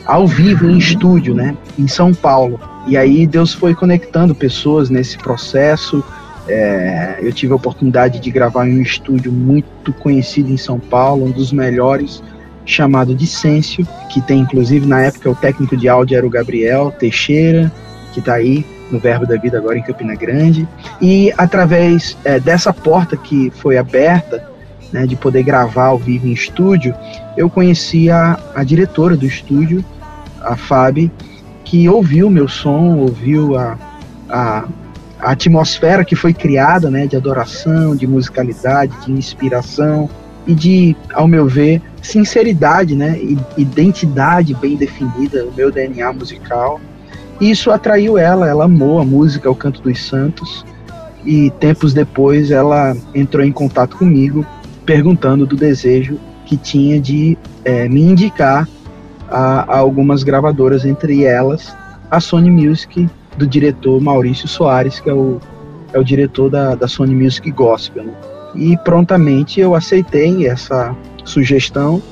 ao 0.06 0.26
vivo 0.26 0.68
em 0.68 0.78
estúdio, 0.78 1.34
né, 1.34 1.56
em 1.78 1.86
São 1.86 2.14
Paulo. 2.14 2.58
E 2.86 2.96
aí 2.96 3.26
Deus 3.26 3.52
foi 3.52 3.74
conectando 3.74 4.34
pessoas 4.34 4.90
nesse 4.90 5.16
processo. 5.16 6.02
É, 6.46 7.18
eu 7.22 7.32
tive 7.32 7.52
a 7.52 7.56
oportunidade 7.56 8.20
de 8.20 8.30
gravar 8.30 8.68
em 8.68 8.78
um 8.78 8.82
estúdio 8.82 9.32
muito 9.32 9.92
conhecido 9.94 10.50
em 10.50 10.56
São 10.58 10.78
Paulo, 10.78 11.26
um 11.26 11.30
dos 11.30 11.52
melhores, 11.52 12.22
chamado 12.64 13.14
Dicêncio, 13.14 13.86
que 14.10 14.20
tem 14.20 14.40
inclusive 14.40 14.86
na 14.86 15.02
época 15.02 15.30
o 15.30 15.34
técnico 15.34 15.76
de 15.76 15.88
áudio 15.88 16.16
era 16.16 16.26
o 16.26 16.30
Gabriel 16.30 16.90
Teixeira, 16.98 17.70
que 18.12 18.20
está 18.20 18.34
aí 18.34 18.64
no 18.90 18.98
Verbo 18.98 19.26
da 19.26 19.36
Vida 19.36 19.58
agora 19.58 19.78
em 19.78 19.82
Campina 19.82 20.14
Grande. 20.14 20.66
E 21.00 21.32
através 21.36 22.16
é, 22.24 22.38
dessa 22.38 22.72
porta 22.72 23.16
que 23.16 23.50
foi 23.50 23.76
aberta, 23.76 24.48
né, 24.92 25.06
de 25.06 25.16
poder 25.16 25.42
gravar 25.42 25.86
ao 25.86 25.98
vivo 25.98 26.26
em 26.28 26.32
estúdio, 26.32 26.94
eu 27.36 27.50
conheci 27.50 28.10
a, 28.10 28.38
a 28.54 28.62
diretora 28.62 29.16
do 29.16 29.26
estúdio, 29.26 29.84
a 30.40 30.56
Fábio, 30.56 31.10
que 31.64 31.88
ouviu 31.88 32.30
meu 32.30 32.46
som, 32.46 32.98
ouviu 32.98 33.58
a, 33.58 33.76
a, 34.28 34.64
a 35.20 35.30
atmosfera 35.32 36.04
que 36.04 36.14
foi 36.14 36.32
criada, 36.32 36.90
né, 36.90 37.06
de 37.06 37.16
adoração, 37.16 37.96
de 37.96 38.06
musicalidade, 38.06 38.94
de 39.04 39.12
inspiração 39.12 40.08
e 40.46 40.54
de, 40.54 40.96
ao 41.12 41.26
meu 41.26 41.46
ver, 41.46 41.80
sinceridade, 42.02 42.94
né, 42.94 43.18
identidade 43.56 44.54
bem 44.54 44.76
definida, 44.76 45.44
o 45.44 45.52
meu 45.52 45.70
DNA 45.70 46.12
musical. 46.12 46.80
E 47.40 47.50
isso 47.50 47.70
atraiu 47.70 48.18
ela, 48.18 48.48
ela 48.48 48.64
amou 48.64 49.00
a 49.00 49.04
música, 49.04 49.50
o 49.50 49.54
canto 49.54 49.80
dos 49.80 50.02
santos. 50.04 50.64
E 51.24 51.50
tempos 51.58 51.94
depois 51.94 52.50
ela 52.50 52.94
entrou 53.14 53.44
em 53.44 53.52
contato 53.52 53.96
comigo, 53.96 54.46
perguntando 54.84 55.46
do 55.46 55.56
desejo 55.56 56.18
que 56.44 56.56
tinha 56.56 57.00
de 57.00 57.38
é, 57.64 57.88
me 57.88 58.02
indicar 58.02 58.68
a, 59.30 59.74
a, 59.74 59.78
algumas 59.78 60.22
gravadoras, 60.22 60.84
entre 60.84 61.24
elas 61.24 61.74
a 62.10 62.20
Sony 62.20 62.50
Music 62.50 63.08
do 63.38 63.46
diretor 63.46 64.00
Maurício 64.00 64.46
Soares, 64.46 65.00
que 65.00 65.08
é 65.08 65.14
o, 65.14 65.40
é 65.92 65.98
o 65.98 66.04
diretor 66.04 66.50
da, 66.50 66.74
da 66.74 66.86
Sony 66.86 67.14
Music 67.14 67.50
Gospel. 67.50 68.04
Né? 68.04 68.12
E 68.54 68.76
prontamente 68.78 69.60
eu 69.60 69.74
aceitei 69.74 70.46
essa 70.46 70.94
sugestão, 71.24 72.02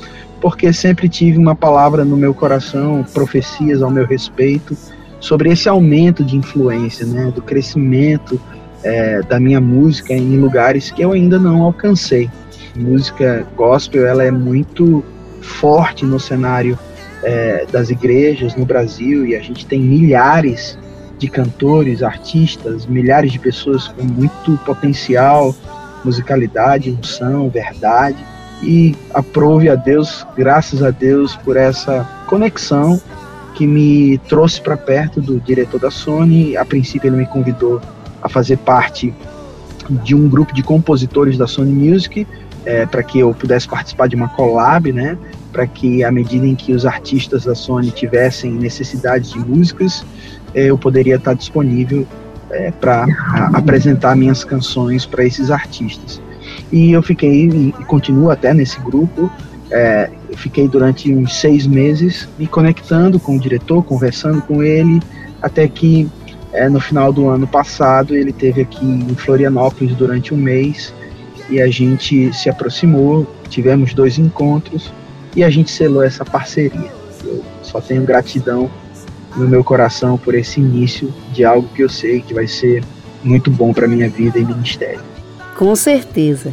porque 0.41 0.73
sempre 0.73 1.09
tive 1.09 1.39
uma 1.39 1.55
palavra 1.55 2.05
no 2.05 2.17
meu 2.17 2.35
coração, 2.35 3.05
profecias 3.15 3.83
ao 3.83 3.91
meu 3.91 4.07
respeito, 4.07 4.77
sobre 5.21 5.51
esse 5.51 5.69
aumento 5.69 6.25
de 6.25 6.37
influência, 6.37 7.07
né, 7.07 7.31
do 7.33 7.41
crescimento 7.41 8.41
é, 8.83 9.23
da 9.23 9.39
minha 9.39 9.61
música 9.61 10.13
em 10.13 10.37
lugares 10.39 10.91
que 10.91 11.03
eu 11.03 11.13
ainda 11.13 11.39
não 11.39 11.63
alcancei. 11.63 12.29
música 12.75 13.47
gospel 13.57 14.07
ela 14.07 14.25
é 14.25 14.31
muito 14.31 15.05
forte 15.41 16.05
no 16.05 16.19
cenário 16.19 16.79
é, 17.23 17.67
das 17.71 17.91
igrejas 17.91 18.57
no 18.57 18.65
Brasil 18.65 19.27
e 19.27 19.37
a 19.37 19.41
gente 19.41 19.65
tem 19.67 19.81
milhares 19.81 20.79
de 21.19 21.29
cantores, 21.29 22.03
artistas, 22.03 22.85
milhares 22.87 23.31
de 23.31 23.39
pessoas 23.39 23.87
com 23.87 24.03
muito 24.03 24.59
potencial, 24.65 25.55
musicalidade, 26.05 26.91
unção, 26.91 27.49
verdade. 27.49 28.19
E 28.63 28.95
aprove 29.13 29.69
a 29.69 29.75
Deus, 29.75 30.27
graças 30.37 30.83
a 30.83 30.91
Deus, 30.91 31.35
por 31.37 31.57
essa 31.57 32.09
conexão 32.27 33.01
que 33.55 33.67
me 33.67 34.19
trouxe 34.29 34.61
para 34.61 34.77
perto 34.77 35.21
do 35.21 35.41
diretor 35.41 35.81
da 35.81 35.91
Sony. 35.91 36.57
A 36.57 36.65
princípio, 36.65 37.09
ele 37.09 37.17
me 37.17 37.27
convidou 37.27 37.81
a 38.23 38.29
fazer 38.29 38.59
parte 38.59 39.13
de 40.05 40.15
um 40.15 40.29
grupo 40.29 40.55
de 40.55 40.63
compositores 40.63 41.37
da 41.37 41.47
Sony 41.47 41.73
Music, 41.73 42.27
é, 42.65 42.87
para 42.87 43.03
que 43.03 43.19
eu 43.19 43.35
pudesse 43.35 43.67
participar 43.69 44.09
de 44.09 44.15
uma 44.15 44.29
collab, 44.29 44.93
né? 44.93 45.19
Para 45.53 45.67
que, 45.67 46.05
à 46.05 46.11
medida 46.11 46.47
em 46.47 46.55
que 46.55 46.73
os 46.73 46.87
artistas 46.87 47.45
da 47.45 47.55
Sony 47.55 47.91
tivessem 47.91 48.53
necessidade 48.53 49.33
de 49.33 49.39
músicas, 49.41 50.05
é, 50.55 50.67
eu 50.67 50.79
poderia 50.79 51.17
estar 51.17 51.35
disponível 51.35 52.07
é, 52.53 52.71
para 52.71 53.07
apresentar 53.55 54.15
minhas 54.15 54.45
canções 54.45 55.05
para 55.05 55.25
esses 55.25 55.51
artistas. 55.51 56.21
E 56.71 56.93
eu 56.93 57.03
fiquei, 57.03 57.49
e 57.49 57.85
continuo 57.87 58.31
até 58.31 58.53
nesse 58.55 58.79
grupo, 58.81 59.31
é, 59.71 60.11
fiquei 60.37 60.69
durante 60.69 61.13
uns 61.13 61.41
seis 61.41 61.67
meses 61.67 62.29
me 62.39 62.47
conectando 62.47 63.19
com 63.19 63.37
o 63.37 63.41
diretor, 63.41 63.83
conversando 63.83 64.43
com 64.43 64.63
ele, 64.63 65.01
até 65.41 65.67
que 65.67 66.09
é, 66.53 66.69
no 66.69 66.81
final 66.81 67.13
do 67.13 67.29
ano 67.29 67.47
passado 67.47 68.15
ele 68.15 68.33
teve 68.33 68.61
aqui 68.61 68.85
em 68.85 69.15
Florianópolis 69.15 69.95
durante 69.97 70.35
um 70.35 70.37
mês 70.37 70.93
e 71.49 71.61
a 71.61 71.69
gente 71.69 72.33
se 72.35 72.51
aproximou, 72.51 73.27
tivemos 73.49 73.95
dois 73.95 74.19
encontros 74.19 74.93
e 75.35 75.43
a 75.43 75.49
gente 75.49 75.71
selou 75.71 76.03
essa 76.03 76.25
parceria. 76.25 76.93
Eu 77.25 77.43
só 77.63 77.81
tenho 77.81 78.03
gratidão 78.05 78.71
no 79.37 79.49
meu 79.49 79.65
coração 79.65 80.19
por 80.19 80.35
esse 80.35 80.61
início 80.61 81.13
de 81.33 81.45
algo 81.45 81.69
que 81.75 81.83
eu 81.83 81.89
sei 81.89 82.21
que 82.21 82.35
vai 82.35 82.47
ser 82.47 82.85
muito 83.23 83.51
bom 83.51 83.73
para 83.73 83.87
minha 83.87 84.09
vida 84.09 84.39
e 84.39 84.45
ministério. 84.45 85.01
Com 85.57 85.75
certeza. 85.77 86.53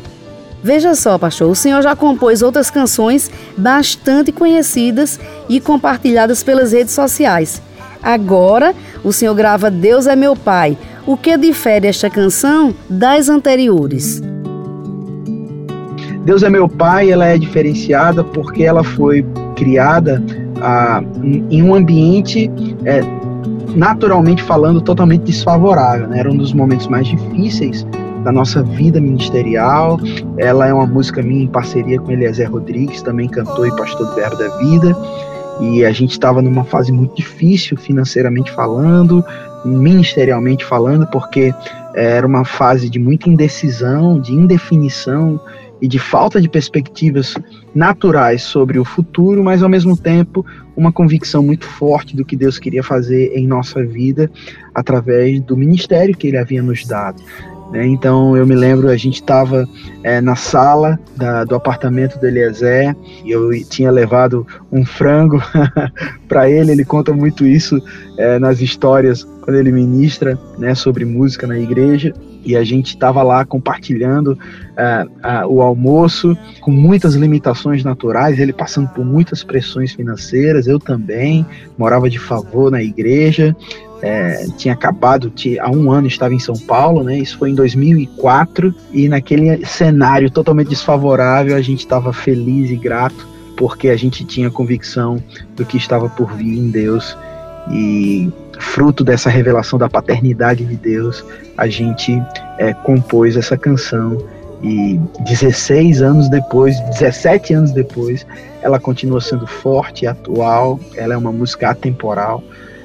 Veja 0.62 0.94
só, 0.94 1.18
pastor, 1.18 1.50
o 1.50 1.56
senhor 1.56 1.82
já 1.82 1.96
compôs 1.96 2.42
outras 2.42 2.70
canções 2.70 3.32
bastante 3.58 4.32
conhecidas 4.32 5.20
e 5.48 5.60
compartilhadas 5.60 6.44
pelas 6.44 6.74
redes 6.74 6.94
sociais. 6.94 7.62
Agora, 8.04 8.76
o 9.04 9.12
senhor 9.12 9.34
grava 9.36 9.72
Deus 9.72 10.06
é 10.06 10.16
meu 10.16 10.36
Pai. 10.36 10.78
O 11.06 11.16
que 11.16 11.38
difere 11.38 11.88
esta 11.88 12.10
canção 12.10 12.74
das 12.90 13.30
anteriores? 13.30 14.22
Deus 16.26 16.44
é 16.44 16.50
meu 16.50 16.68
Pai, 16.68 17.12
ela 17.12 17.26
é 17.26 17.38
diferenciada 17.38 18.24
porque 18.24 18.64
ela 18.64 18.84
foi 18.84 19.26
criada 19.56 20.24
ah, 20.62 21.02
em 21.50 21.64
um 21.64 21.74
ambiente, 21.74 22.52
é, 22.86 23.02
naturalmente 23.76 24.44
falando, 24.44 24.82
totalmente 24.82 25.24
desfavorável. 25.24 26.08
Né? 26.08 26.20
Era 26.20 26.32
um 26.32 26.38
dos 26.38 26.54
momentos 26.54 26.88
mais 26.88 27.08
difíceis 27.08 27.86
da 28.24 28.32
nossa 28.32 28.62
vida 28.62 29.00
ministerial. 29.00 30.00
Ela 30.38 30.68
é 30.68 30.74
uma 30.74 30.86
música 30.86 31.22
minha 31.22 31.44
em 31.44 31.48
parceria 31.48 32.00
com 32.00 32.12
Eliezer 32.12 32.52
Rodrigues, 32.52 33.02
também 33.02 33.28
cantor 33.28 33.68
e 33.68 33.76
pastor 33.76 34.08
do 34.08 34.16
Verbo 34.16 34.36
da 34.38 34.58
Vida. 34.58 34.96
E 35.62 35.84
a 35.84 35.92
gente 35.92 36.12
estava 36.12 36.42
numa 36.42 36.64
fase 36.64 36.92
muito 36.92 37.16
difícil, 37.16 37.76
financeiramente 37.78 38.50
falando, 38.52 39.24
ministerialmente 39.66 40.64
falando, 40.64 41.06
porque 41.08 41.54
era 41.94 42.26
uma 42.26 42.46
fase 42.46 42.90
de 42.90 42.98
muita 42.98 43.30
indecisão, 43.30 44.20
de 44.20 44.34
indefinição 44.34 45.40
e 45.82 45.88
de 45.88 46.00
falta 46.00 46.42
de 46.42 46.50
perspectivas 46.50 47.36
naturais 47.74 48.42
sobre 48.42 48.80
o 48.80 48.86
futuro, 48.86 49.44
mas 49.44 49.64
ao 49.64 49.70
mesmo 49.70 49.96
tempo 49.96 50.46
uma 50.76 50.92
convicção 50.92 51.44
muito 51.44 51.66
forte 51.66 52.16
do 52.16 52.26
que 52.26 52.36
Deus 52.36 52.58
queria 52.58 52.84
fazer 52.84 53.32
em 53.36 53.48
nossa 53.48 53.84
vida 53.84 54.30
através 54.74 55.42
do 55.42 55.56
ministério 55.56 56.16
que 56.16 56.28
Ele 56.28 56.38
havia 56.38 56.62
nos 56.62 56.86
dado. 56.86 57.22
Né? 57.72 57.86
Então 57.86 58.36
eu 58.36 58.46
me 58.46 58.56
lembro, 58.56 58.90
a 58.90 58.98
gente 58.98 59.16
estava 59.16 59.68
é, 60.04 60.20
na 60.20 60.36
sala 60.36 61.00
da, 61.16 61.44
do 61.44 61.56
apartamento 61.56 62.20
do 62.20 62.26
Eliezer 62.26 62.96
e 63.24 63.32
eu 63.32 63.52
tinha 63.66 63.92
levado 63.92 64.46
um 64.72 64.86
frango 64.86 65.42
para 66.28 66.50
ele. 66.50 66.72
Ele 66.72 66.86
conta 66.86 67.14
muito 67.14 67.46
isso 67.46 67.82
é, 68.18 68.40
nas 68.40 68.62
histórias 68.62 69.24
quando 69.42 69.58
ele 69.58 69.72
ministra 69.72 70.38
né, 70.58 70.74
sobre 70.74 71.06
música 71.06 71.46
na 71.46 71.60
igreja. 71.60 72.14
E 72.46 72.56
a 72.56 72.64
gente 72.64 72.90
estava 72.90 73.22
lá 73.22 73.46
compartilhando 73.46 74.30
uh, 74.30 75.46
uh, 75.46 75.48
o 75.48 75.62
almoço 75.62 76.38
com 76.62 76.72
muitas 76.72 77.16
limitações 77.16 77.84
naturais, 77.84 78.40
ele 78.40 78.54
passando 78.54 78.90
por 78.90 79.06
muitas 79.06 79.44
pressões 79.44 79.94
financeiras, 79.94 80.68
eu 80.68 80.80
também, 80.80 81.46
morava 81.78 82.10
de 82.10 82.18
favor 82.18 82.72
na 82.72 82.82
igreja, 82.82 83.56
é, 84.02 84.48
tinha 84.58 84.74
acabado, 84.74 85.30
tinha, 85.30 85.62
há 85.64 85.70
um 85.70 85.92
ano 85.92 86.08
estava 86.08 86.34
em 86.34 86.40
São 86.40 86.56
Paulo, 86.56 87.04
né? 87.04 87.18
Isso 87.18 87.38
foi 87.38 87.50
em 87.50 87.56
2004 87.56 88.74
e 88.94 89.10
naquele 89.10 89.66
cenário 89.66 90.32
totalmente 90.32 90.70
desfavorável 90.70 91.56
a 91.56 91.62
gente 91.62 91.80
estava 91.80 92.14
feliz 92.14 92.70
e 92.70 92.78
grato 92.78 93.28
porque 93.58 93.90
a 93.90 93.98
gente 93.98 94.24
tinha 94.24 94.50
convicção 94.50 95.22
do 95.56 95.66
que 95.66 95.76
estava 95.76 96.08
por 96.08 96.32
vir 96.34 96.58
em 96.58 96.70
Deus 96.70 97.18
e 97.70 98.32
fruto 98.60 99.04
dessa 99.04 99.30
revelação 99.30 99.80
da 99.80 99.90
paternidade 99.90 100.66
de 100.66 100.76
Deus 100.76 101.26
a 101.58 101.68
gente 101.68 102.22
é, 102.58 102.74
compôs 102.74 103.36
essa 103.36 103.58
canção 103.58 104.18
e 104.62 105.00
16 105.22 106.02
anos 106.02 106.30
depois, 106.30 106.80
17 107.00 107.54
anos 107.54 107.72
depois, 107.72 108.28
ela 108.62 108.78
continua 108.78 109.22
sendo 109.22 109.48
forte 109.48 110.06
atual, 110.06 110.80
ela 110.98 111.14
é 111.14 111.18
uma 111.18 111.32
música 111.32 111.70
atemporal 111.70 112.44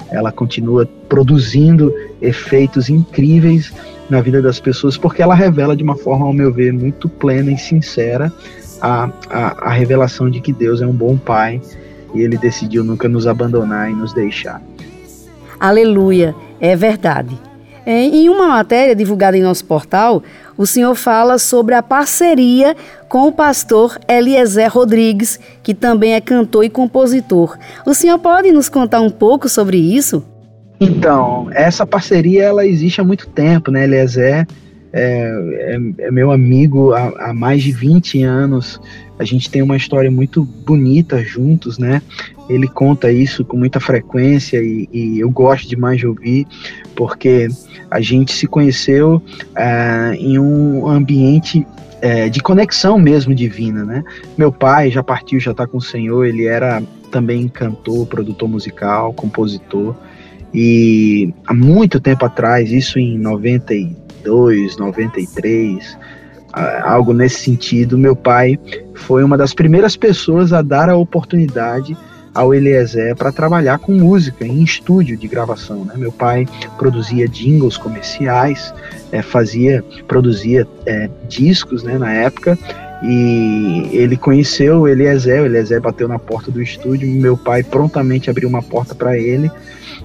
ela 0.09 0.31
continua 0.31 0.87
produzindo 1.09 1.93
efeitos 2.21 2.89
incríveis 2.89 3.73
na 4.09 4.21
vida 4.21 4.41
das 4.41 4.59
pessoas, 4.59 4.97
porque 4.97 5.21
ela 5.21 5.33
revela 5.33 5.75
de 5.75 5.83
uma 5.83 5.95
forma, 5.95 6.25
ao 6.25 6.33
meu 6.33 6.53
ver, 6.53 6.71
muito 6.71 7.09
plena 7.09 7.51
e 7.51 7.57
sincera 7.57 8.31
a, 8.81 9.09
a, 9.29 9.67
a 9.67 9.71
revelação 9.71 10.29
de 10.29 10.39
que 10.39 10.53
Deus 10.53 10.81
é 10.81 10.87
um 10.87 10.93
bom 10.93 11.17
pai 11.17 11.61
e 12.13 12.21
ele 12.21 12.37
decidiu 12.37 12.83
nunca 12.83 13.09
nos 13.09 13.25
abandonar 13.27 13.89
e 13.89 13.93
nos 13.93 14.13
deixar. 14.13 14.61
Aleluia, 15.59 16.35
é 16.59 16.75
verdade. 16.75 17.37
É, 17.85 18.01
em 18.01 18.29
uma 18.29 18.47
matéria 18.47 18.95
divulgada 18.95 19.37
em 19.37 19.43
nosso 19.43 19.63
portal, 19.65 20.23
o 20.57 20.65
senhor 20.65 20.95
fala 20.95 21.37
sobre 21.37 21.75
a 21.75 21.83
parceria 21.83 22.75
com 23.07 23.27
o 23.27 23.31
pastor 23.31 23.99
Eliezer 24.09 24.71
Rodrigues, 24.71 25.39
que 25.61 25.73
também 25.73 26.13
é 26.13 26.21
cantor 26.21 26.63
e 26.63 26.69
compositor. 26.69 27.57
O 27.85 27.93
senhor 27.93 28.17
pode 28.17 28.51
nos 28.51 28.69
contar 28.69 29.01
um 29.01 29.09
pouco 29.11 29.47
sobre 29.47 29.77
isso? 29.77 30.25
Então, 30.79 31.47
essa 31.53 31.85
parceria 31.85 32.43
ela 32.45 32.65
existe 32.65 32.99
há 32.99 33.03
muito 33.03 33.27
tempo, 33.29 33.69
né? 33.69 33.83
Eliezer 33.83 34.47
é, 34.97 35.75
é, 35.75 36.05
é 36.05 36.11
meu 36.11 36.31
amigo 36.31 36.93
há, 36.93 37.29
há, 37.29 37.33
mais 37.33 37.61
de 37.61 37.73
20 37.73 38.23
anos. 38.23 38.79
A 39.19 39.25
gente 39.25 39.49
tem 39.49 39.61
uma 39.61 39.75
história 39.75 40.09
muito 40.09 40.43
bonita 40.43 41.21
juntos, 41.21 41.77
né? 41.77 42.01
Ele 42.47 42.65
conta 42.65 43.11
isso 43.11 43.43
com 43.43 43.57
muita 43.57 43.79
frequência 43.81 44.57
e, 44.63 44.87
e 44.93 45.19
eu 45.19 45.29
gosto 45.29 45.67
demais 45.67 45.99
de 45.99 46.07
ouvir, 46.07 46.47
porque 46.95 47.49
a 47.91 47.99
gente 47.99 48.31
se 48.33 48.47
conheceu 48.47 49.15
uh, 49.17 50.13
em 50.17 50.39
um 50.39 50.87
ambiente 50.87 51.59
uh, 51.59 52.29
de 52.29 52.39
conexão 52.39 52.97
mesmo 52.97 53.35
divina, 53.35 53.83
né? 53.83 54.01
Meu 54.37 54.51
pai 54.51 54.91
já 54.91 55.03
partiu, 55.03 55.41
já 55.41 55.51
está 55.51 55.67
com 55.67 55.77
o 55.77 55.81
Senhor, 55.81 56.23
ele 56.23 56.45
era 56.45 56.81
também 57.11 57.49
cantor, 57.49 58.07
produtor 58.07 58.47
musical, 58.47 59.11
compositor, 59.11 59.93
e 60.53 61.33
há 61.45 61.53
muito 61.53 61.99
tempo 61.99 62.25
atrás, 62.25 62.71
isso 62.71 62.97
em 62.97 63.17
92, 64.25 64.77
93, 64.77 65.97
algo 66.83 67.13
nesse 67.13 67.41
sentido, 67.41 67.97
meu 67.97 68.15
pai 68.15 68.59
foi 68.93 69.23
uma 69.23 69.37
das 69.37 69.53
primeiras 69.53 69.95
pessoas 69.95 70.53
a 70.53 70.61
dar 70.61 70.89
a 70.89 70.95
oportunidade 70.95 71.95
ao 72.33 72.53
Eliezer 72.53 73.15
para 73.15 73.31
trabalhar 73.31 73.79
com 73.79 73.93
música 73.93 74.45
em 74.45 74.61
estúdio 74.61 75.15
de 75.15 75.25
gravação. 75.25 75.85
Né? 75.85 75.93
Meu 75.95 76.11
pai 76.11 76.45
produzia 76.77 77.27
jingles 77.29 77.77
comerciais, 77.77 78.73
é, 79.11 79.21
fazia, 79.21 79.83
produzia 80.05 80.67
é, 80.85 81.09
discos 81.29 81.83
né, 81.83 81.97
na 81.97 82.11
época 82.11 82.59
e 83.01 83.89
ele 83.93 84.17
conheceu 84.17 84.81
o 84.81 84.87
Eliezer, 84.87 85.43
o 85.43 85.45
Eliezer 85.45 85.79
bateu 85.79 86.07
na 86.07 86.19
porta 86.19 86.51
do 86.51 86.61
estúdio, 86.61 87.07
meu 87.07 87.37
pai 87.37 87.63
prontamente 87.63 88.29
abriu 88.29 88.49
uma 88.49 88.61
porta 88.61 88.93
para 88.93 89.17
ele 89.17 89.49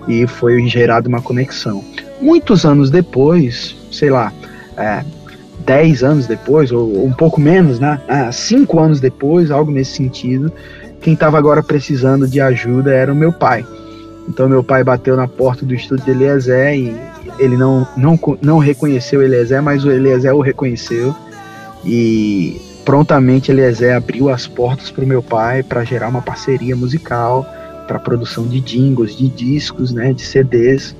e 0.06 0.26
foi 0.26 0.64
gerada 0.68 1.08
uma 1.08 1.20
conexão. 1.20 1.84
Muitos 2.20 2.64
anos 2.64 2.90
depois, 2.90 3.74
sei 3.90 4.10
lá, 4.10 4.32
é, 4.76 5.04
10 5.64 6.02
anos 6.02 6.26
depois, 6.26 6.72
ou, 6.72 7.04
um 7.04 7.12
pouco 7.12 7.40
menos, 7.40 7.78
né? 7.78 8.00
Ah, 8.08 8.32
cinco 8.32 8.80
anos 8.80 9.00
depois, 9.00 9.50
algo 9.50 9.70
nesse 9.70 9.92
sentido, 9.92 10.52
quem 11.00 11.14
estava 11.14 11.38
agora 11.38 11.62
precisando 11.62 12.26
de 12.26 12.40
ajuda 12.40 12.92
era 12.92 13.12
o 13.12 13.16
meu 13.16 13.32
pai. 13.32 13.64
Então 14.28 14.48
meu 14.48 14.62
pai 14.62 14.84
bateu 14.84 15.16
na 15.16 15.26
porta 15.26 15.64
do 15.64 15.74
estúdio 15.74 16.04
de 16.04 16.10
Eliezer 16.10 16.74
e 16.74 16.96
ele 17.38 17.56
não, 17.56 17.86
não, 17.96 18.18
não 18.40 18.58
reconheceu 18.58 19.22
Eliezer, 19.22 19.62
mas 19.62 19.84
o 19.84 19.90
Eliezer 19.90 20.34
o 20.34 20.40
reconheceu 20.40 21.14
e 21.84 22.60
prontamente 22.84 23.50
Eliezer 23.50 23.96
abriu 23.96 24.28
as 24.28 24.46
portas 24.46 24.90
para 24.90 25.04
o 25.04 25.06
meu 25.06 25.22
pai 25.22 25.62
para 25.62 25.84
gerar 25.84 26.08
uma 26.08 26.22
parceria 26.22 26.76
musical 26.76 27.46
para 27.88 27.98
produção 27.98 28.46
de 28.46 28.60
jingles, 28.60 29.16
de 29.16 29.28
discos, 29.28 29.92
né, 29.92 30.12
de 30.12 30.22
CDs 30.22 30.94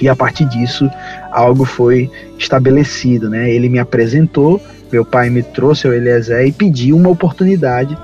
e 0.00 0.08
a 0.08 0.16
partir 0.16 0.44
disso 0.46 0.88
algo 1.30 1.64
foi 1.64 2.10
estabelecido, 2.38 3.30
né? 3.30 3.50
Ele 3.50 3.68
me 3.68 3.78
apresentou, 3.78 4.60
meu 4.90 5.04
pai 5.04 5.30
me 5.30 5.42
trouxe 5.42 5.86
ao 5.86 5.92
Eliezer 5.92 6.46
e 6.46 6.52
pediu 6.52 6.96
uma 6.96 7.08
oportunidade 7.08 7.96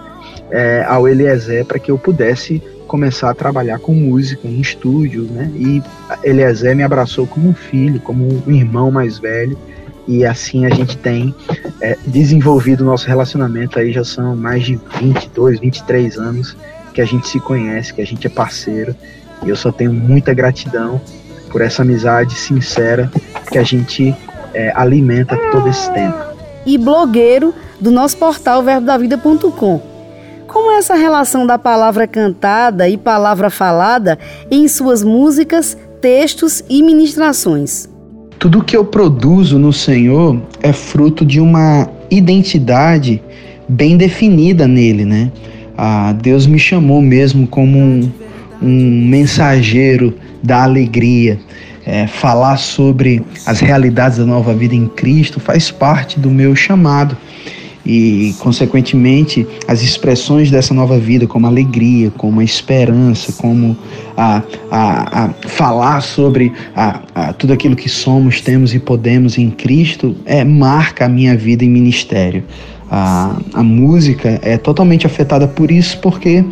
é, 0.50 0.84
ao 0.86 1.08
Eliezer 1.08 1.64
para 1.64 1.78
que 1.78 1.90
eu 1.90 1.98
pudesse 1.98 2.62
começar 2.86 3.30
a 3.30 3.34
trabalhar 3.34 3.78
com 3.78 3.92
música 3.92 4.48
em 4.48 4.60
estúdio, 4.60 5.24
né? 5.24 5.50
E 5.54 5.82
Eliezer 6.24 6.74
me 6.74 6.82
abraçou 6.82 7.26
como 7.26 7.48
um 7.48 7.54
filho, 7.54 8.00
como 8.00 8.42
um 8.46 8.52
irmão 8.52 8.90
mais 8.90 9.18
velho, 9.18 9.58
e 10.06 10.24
assim 10.24 10.64
a 10.64 10.70
gente 10.70 10.96
tem 10.96 11.34
é, 11.82 11.96
desenvolvido 12.06 12.80
o 12.80 12.86
nosso 12.86 13.06
relacionamento 13.06 13.78
aí 13.78 13.92
já 13.92 14.02
são 14.02 14.34
mais 14.34 14.64
de 14.64 14.80
22, 14.98 15.60
23 15.60 16.16
anos 16.16 16.56
que 16.94 17.02
a 17.02 17.04
gente 17.04 17.28
se 17.28 17.38
conhece, 17.38 17.92
que 17.92 18.00
a 18.00 18.06
gente 18.06 18.26
é 18.26 18.30
parceiro, 18.30 18.96
e 19.44 19.50
eu 19.50 19.54
só 19.54 19.70
tenho 19.70 19.92
muita 19.92 20.32
gratidão 20.32 21.00
por 21.48 21.60
essa 21.60 21.82
amizade 21.82 22.34
sincera 22.34 23.10
que 23.50 23.58
a 23.58 23.62
gente 23.62 24.14
é, 24.54 24.72
alimenta 24.74 25.36
todo 25.50 25.68
esse 25.68 25.90
tempo. 25.92 26.16
E 26.66 26.76
blogueiro 26.76 27.54
do 27.80 27.90
nosso 27.90 28.16
portal 28.16 28.62
verbodavida.com 28.62 29.98
como 30.48 30.72
é 30.72 30.78
essa 30.78 30.94
relação 30.94 31.46
da 31.46 31.58
palavra 31.58 32.06
cantada 32.06 32.88
e 32.88 32.96
palavra 32.96 33.50
falada 33.50 34.18
em 34.50 34.66
suas 34.66 35.04
músicas, 35.04 35.76
textos 36.00 36.64
e 36.70 36.82
ministrações? 36.82 37.86
Tudo 38.38 38.64
que 38.64 38.74
eu 38.74 38.82
produzo 38.82 39.58
no 39.58 39.74
Senhor 39.74 40.40
é 40.62 40.72
fruto 40.72 41.24
de 41.26 41.38
uma 41.38 41.86
identidade 42.10 43.22
bem 43.68 43.98
definida 43.98 44.66
nele, 44.66 45.04
né? 45.04 45.30
Ah, 45.76 46.14
Deus 46.14 46.46
me 46.46 46.58
chamou 46.58 47.02
mesmo 47.02 47.46
como 47.46 47.78
um, 47.78 48.10
um 48.62 49.06
mensageiro 49.06 50.14
da 50.42 50.62
alegria. 50.62 51.38
É, 51.86 52.06
falar 52.06 52.58
sobre 52.58 53.22
as 53.46 53.60
realidades 53.60 54.18
da 54.18 54.26
nova 54.26 54.52
vida 54.52 54.74
em 54.74 54.86
Cristo 54.86 55.40
faz 55.40 55.70
parte 55.70 56.20
do 56.20 56.28
meu 56.28 56.54
chamado 56.54 57.16
e, 57.88 58.34
consequentemente, 58.40 59.46
as 59.66 59.82
expressões 59.82 60.50
dessa 60.50 60.74
nova 60.74 60.98
vida, 60.98 61.26
como 61.26 61.46
alegria, 61.46 62.10
como 62.10 62.40
a 62.40 62.44
esperança, 62.44 63.32
como 63.32 63.74
a, 64.14 64.42
a, 64.70 65.24
a 65.24 65.28
falar 65.48 66.02
sobre 66.02 66.52
a, 66.76 67.00
a, 67.14 67.32
tudo 67.32 67.54
aquilo 67.54 67.74
que 67.74 67.88
somos, 67.88 68.42
temos 68.42 68.74
e 68.74 68.78
podemos 68.78 69.38
em 69.38 69.50
Cristo, 69.50 70.14
é, 70.26 70.44
marca 70.44 71.06
a 71.06 71.08
minha 71.08 71.34
vida 71.34 71.64
em 71.64 71.70
ministério. 71.70 72.44
A, 72.90 73.36
a 73.52 73.62
música 73.62 74.38
é 74.42 74.56
totalmente 74.56 75.06
afetada 75.06 75.46
por 75.46 75.70
isso, 75.70 75.98
porque 76.00 76.44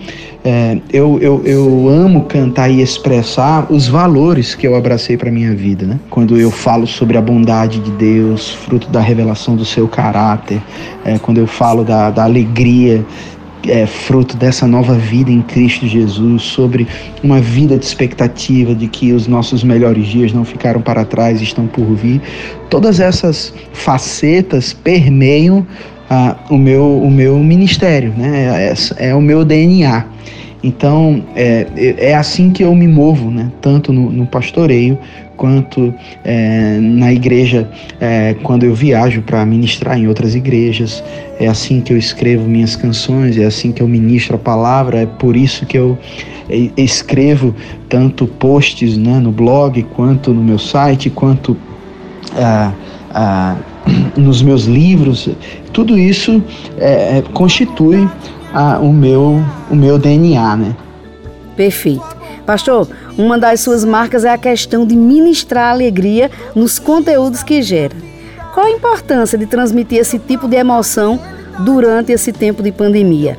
é, 0.45 0.79
eu, 0.93 1.19
eu, 1.21 1.43
eu 1.45 1.89
amo 1.89 2.25
cantar 2.25 2.71
e 2.71 2.81
expressar 2.81 3.67
os 3.71 3.89
valores 3.89 4.55
que 4.55 4.67
eu 4.67 4.77
abracei 4.77 5.17
para 5.17 5.31
minha 5.31 5.55
vida. 5.55 5.87
Né? 5.87 5.99
Quando 6.11 6.39
eu 6.39 6.51
falo 6.51 6.87
sobre 6.87 7.17
a 7.17 7.23
bondade 7.23 7.81
de 7.81 7.91
Deus, 7.93 8.51
fruto 8.51 8.89
da 8.91 9.01
revelação 9.01 9.57
do 9.57 9.65
seu 9.65 9.89
caráter, 9.89 10.63
é, 11.05 11.19
quando 11.19 11.39
eu 11.39 11.47
falo 11.47 11.83
da, 11.83 12.11
da 12.11 12.25
alegria 12.25 13.05
é, 13.69 13.87
fruto 13.87 14.37
dessa 14.37 14.67
nova 14.67 14.95
vida 14.95 15.31
em 15.31 15.43
Cristo 15.43 15.87
Jesus, 15.87 16.43
sobre 16.43 16.87
uma 17.23 17.41
vida 17.41 17.77
de 17.77 17.85
expectativa 17.85 18.75
de 18.75 18.87
que 18.87 19.13
os 19.13 19.27
nossos 19.27 19.65
melhores 19.65 20.07
dias 20.07 20.33
não 20.33 20.45
ficaram 20.45 20.81
para 20.81 21.05
trás, 21.05 21.41
estão 21.41 21.67
por 21.67 21.85
vir. 21.95 22.21
Todas 22.71 23.01
essas 23.01 23.53
facetas 23.73 24.73
permeiam 24.73 25.67
ah, 26.09 26.37
o, 26.51 26.57
meu, 26.57 27.03
o 27.03 27.11
meu 27.11 27.39
ministério, 27.39 28.13
né? 28.17 28.73
é, 28.99 29.09
é 29.09 29.15
o 29.15 29.21
meu 29.21 29.45
DNA. 29.45 30.07
Então, 30.63 31.23
é, 31.37 31.67
é 31.99 32.15
assim 32.15 32.51
que 32.51 32.65
eu 32.65 32.75
me 32.75 32.89
movo, 32.89 33.31
né? 33.31 33.53
tanto 33.61 33.93
no, 33.93 34.11
no 34.11 34.27
pastoreio 34.27 34.99
quanto 35.37 35.95
é, 36.25 36.79
na 36.81 37.13
igreja, 37.13 37.71
é, 38.01 38.35
quando 38.43 38.65
eu 38.65 38.75
viajo 38.75 39.23
para 39.23 39.45
ministrar 39.45 39.99
em 39.99 40.09
outras 40.09 40.35
igrejas. 40.35 41.05
É 41.39 41.47
assim 41.47 41.81
que 41.81 41.93
eu 41.93 41.99
escrevo 41.99 42.49
minhas 42.49 42.75
canções, 42.75 43.37
é 43.37 43.45
assim 43.45 43.71
que 43.71 43.83
eu 43.83 43.89
ministro 43.89 44.37
a 44.37 44.39
palavra, 44.39 45.03
é 45.03 45.07
por 45.07 45.37
isso 45.37 45.67
que 45.67 45.77
eu 45.77 45.99
é, 46.49 46.71
escrevo 46.77 47.55
tanto 47.89 48.27
posts 48.27 48.97
né, 48.97 49.19
no 49.19 49.31
blog, 49.31 49.83
quanto 49.95 50.33
no 50.33 50.43
meu 50.43 50.59
site, 50.59 51.11
quanto 51.11 51.57
ah, 52.35 52.73
ah, 53.11 53.57
nos 54.17 54.43
meus 54.43 54.65
livros. 54.65 55.29
Tudo 55.73 55.99
isso 55.99 56.43
é, 56.79 57.19
é 57.19 57.23
constitui 57.33 58.09
a, 58.53 58.79
o, 58.79 58.93
meu, 58.93 59.43
o 59.71 59.77
meu 59.77 59.99
DNA, 59.99 60.57
né? 60.57 60.77
Perfeito. 61.57 62.17
Pastor, 62.45 62.89
uma 63.19 63.39
das 63.39 63.61
suas 63.61 63.85
marcas 63.85 64.25
é 64.25 64.31
a 64.31 64.39
questão 64.39 64.87
de 64.87 64.95
ministrar 64.95 65.73
alegria 65.73 66.31
nos 66.55 66.79
conteúdos 66.79 67.43
que 67.43 67.61
gera. 67.63 67.97
Qual 68.55 68.67
a 68.67 68.71
importância 68.71 69.37
de 69.37 69.47
transmitir 69.47 69.99
esse 69.99 70.19
tipo 70.19 70.49
de 70.49 70.57
emoção 70.57 71.19
durante 71.61 72.13
esse 72.13 72.33
tempo 72.33 72.63
de 72.63 72.71
pandemia? 72.71 73.39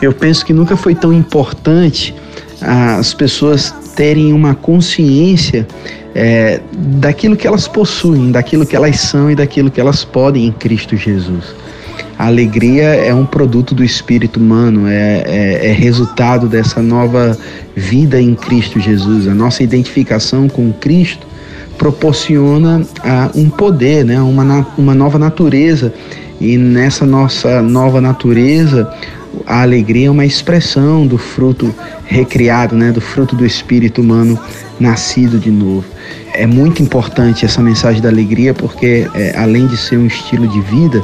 Eu 0.00 0.12
penso 0.12 0.44
que 0.44 0.52
nunca 0.52 0.76
foi 0.76 0.94
tão 0.94 1.12
importante 1.12 2.14
as 2.62 3.12
pessoas 3.12 3.74
terem 3.94 4.32
uma 4.32 4.54
consciência 4.54 5.66
é, 6.14 6.60
daquilo 6.72 7.36
que 7.36 7.46
elas 7.46 7.66
possuem, 7.66 8.30
daquilo 8.30 8.66
que 8.66 8.76
elas 8.76 9.00
são 9.00 9.30
e 9.30 9.34
daquilo 9.34 9.70
que 9.70 9.80
elas 9.80 10.04
podem 10.04 10.46
em 10.46 10.52
Cristo 10.52 10.96
Jesus. 10.96 11.54
A 12.18 12.26
alegria 12.26 12.84
é 12.84 13.12
um 13.12 13.26
produto 13.26 13.74
do 13.74 13.82
espírito 13.82 14.38
humano, 14.38 14.86
é, 14.86 15.24
é, 15.26 15.70
é 15.70 15.72
resultado 15.72 16.48
dessa 16.48 16.80
nova 16.80 17.36
vida 17.74 18.20
em 18.20 18.34
Cristo 18.34 18.78
Jesus. 18.78 19.26
A 19.26 19.34
nossa 19.34 19.62
identificação 19.62 20.48
com 20.48 20.72
Cristo 20.72 21.26
proporciona 21.76 22.82
ah, 23.02 23.30
um 23.34 23.50
poder, 23.50 24.04
né, 24.04 24.20
uma, 24.20 24.66
uma 24.78 24.94
nova 24.94 25.18
natureza. 25.18 25.92
E 26.40 26.56
nessa 26.56 27.06
nossa 27.06 27.62
nova 27.62 28.00
natureza, 28.00 28.92
a 29.46 29.62
alegria 29.62 30.08
é 30.08 30.10
uma 30.10 30.26
expressão 30.26 31.06
do 31.06 31.18
fruto 31.18 31.74
recriado, 32.04 32.76
né, 32.76 32.92
do 32.92 33.00
fruto 33.00 33.34
do 33.34 33.44
espírito 33.44 34.00
humano 34.00 34.38
nascido 34.78 35.38
de 35.38 35.50
novo. 35.50 35.84
É 36.34 36.46
muito 36.46 36.82
importante 36.82 37.44
essa 37.44 37.62
mensagem 37.62 38.00
da 38.00 38.08
alegria 38.08 38.54
porque, 38.54 39.08
é, 39.14 39.36
além 39.36 39.66
de 39.66 39.76
ser 39.76 39.98
um 39.98 40.06
estilo 40.06 40.46
de 40.48 40.60
vida, 40.62 41.02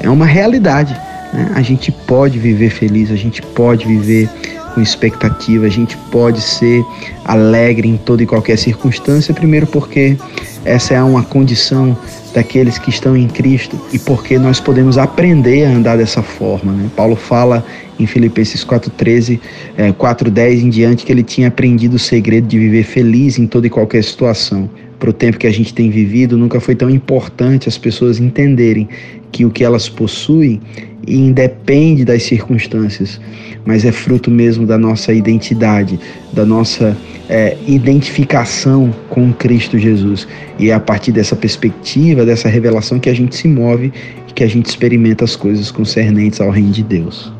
é 0.00 0.08
uma 0.08 0.26
realidade. 0.26 0.94
Né? 1.32 1.50
A 1.54 1.62
gente 1.62 1.90
pode 1.90 2.38
viver 2.38 2.70
feliz, 2.70 3.10
a 3.10 3.16
gente 3.16 3.42
pode 3.42 3.86
viver 3.86 4.28
com 4.74 4.80
expectativa, 4.80 5.66
a 5.66 5.70
gente 5.70 5.96
pode 6.10 6.40
ser 6.40 6.84
alegre 7.24 7.88
em 7.88 7.96
toda 7.96 8.22
e 8.22 8.26
qualquer 8.26 8.56
circunstância, 8.56 9.34
primeiro 9.34 9.66
porque 9.66 10.16
essa 10.64 10.94
é 10.94 11.02
uma 11.02 11.22
condição 11.22 11.96
daqueles 12.34 12.78
que 12.78 12.90
estão 12.90 13.16
em 13.16 13.26
Cristo 13.26 13.80
e 13.92 13.98
porque 13.98 14.38
nós 14.38 14.60
podemos 14.60 14.98
aprender 14.98 15.64
a 15.64 15.70
andar 15.70 15.96
dessa 15.96 16.22
forma. 16.22 16.72
Né? 16.72 16.88
Paulo 16.94 17.16
fala 17.16 17.64
em 17.98 18.06
Filipenses 18.06 18.64
4,13, 18.64 19.40
é, 19.76 19.92
4,10 19.92 20.62
em 20.62 20.70
diante, 20.70 21.04
que 21.04 21.12
ele 21.12 21.22
tinha 21.22 21.48
aprendido 21.48 21.94
o 21.94 21.98
segredo 21.98 22.46
de 22.46 22.58
viver 22.58 22.84
feliz 22.84 23.38
em 23.38 23.46
toda 23.46 23.66
e 23.66 23.70
qualquer 23.70 24.04
situação. 24.04 24.70
Para 24.98 25.10
o 25.10 25.12
tempo 25.12 25.38
que 25.38 25.46
a 25.46 25.50
gente 25.50 25.72
tem 25.72 25.90
vivido, 25.90 26.36
nunca 26.36 26.60
foi 26.60 26.74
tão 26.74 26.90
importante 26.90 27.68
as 27.68 27.78
pessoas 27.78 28.20
entenderem 28.20 28.88
que 29.32 29.44
o 29.44 29.50
que 29.50 29.64
elas 29.64 29.88
possuem 29.88 30.60
independe 31.06 32.04
das 32.04 32.22
circunstâncias, 32.22 33.20
mas 33.64 33.84
é 33.84 33.92
fruto 33.92 34.30
mesmo 34.30 34.66
da 34.66 34.78
nossa 34.78 35.12
identidade, 35.12 35.98
da 36.32 36.44
nossa 36.44 36.96
é, 37.28 37.56
identificação 37.66 38.92
com 39.08 39.32
Cristo 39.32 39.78
Jesus. 39.78 40.26
E 40.58 40.70
é 40.70 40.74
a 40.74 40.80
partir 40.80 41.12
dessa 41.12 41.36
perspectiva, 41.36 42.24
dessa 42.24 42.48
revelação, 42.48 42.98
que 42.98 43.08
a 43.08 43.14
gente 43.14 43.36
se 43.36 43.48
move 43.48 43.92
e 44.28 44.32
que 44.32 44.44
a 44.44 44.48
gente 44.48 44.66
experimenta 44.66 45.24
as 45.24 45.36
coisas 45.36 45.70
concernentes 45.70 46.40
ao 46.40 46.50
reino 46.50 46.70
de 46.70 46.82
Deus. 46.82 47.32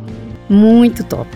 Muito 0.48 1.04
top. 1.04 1.28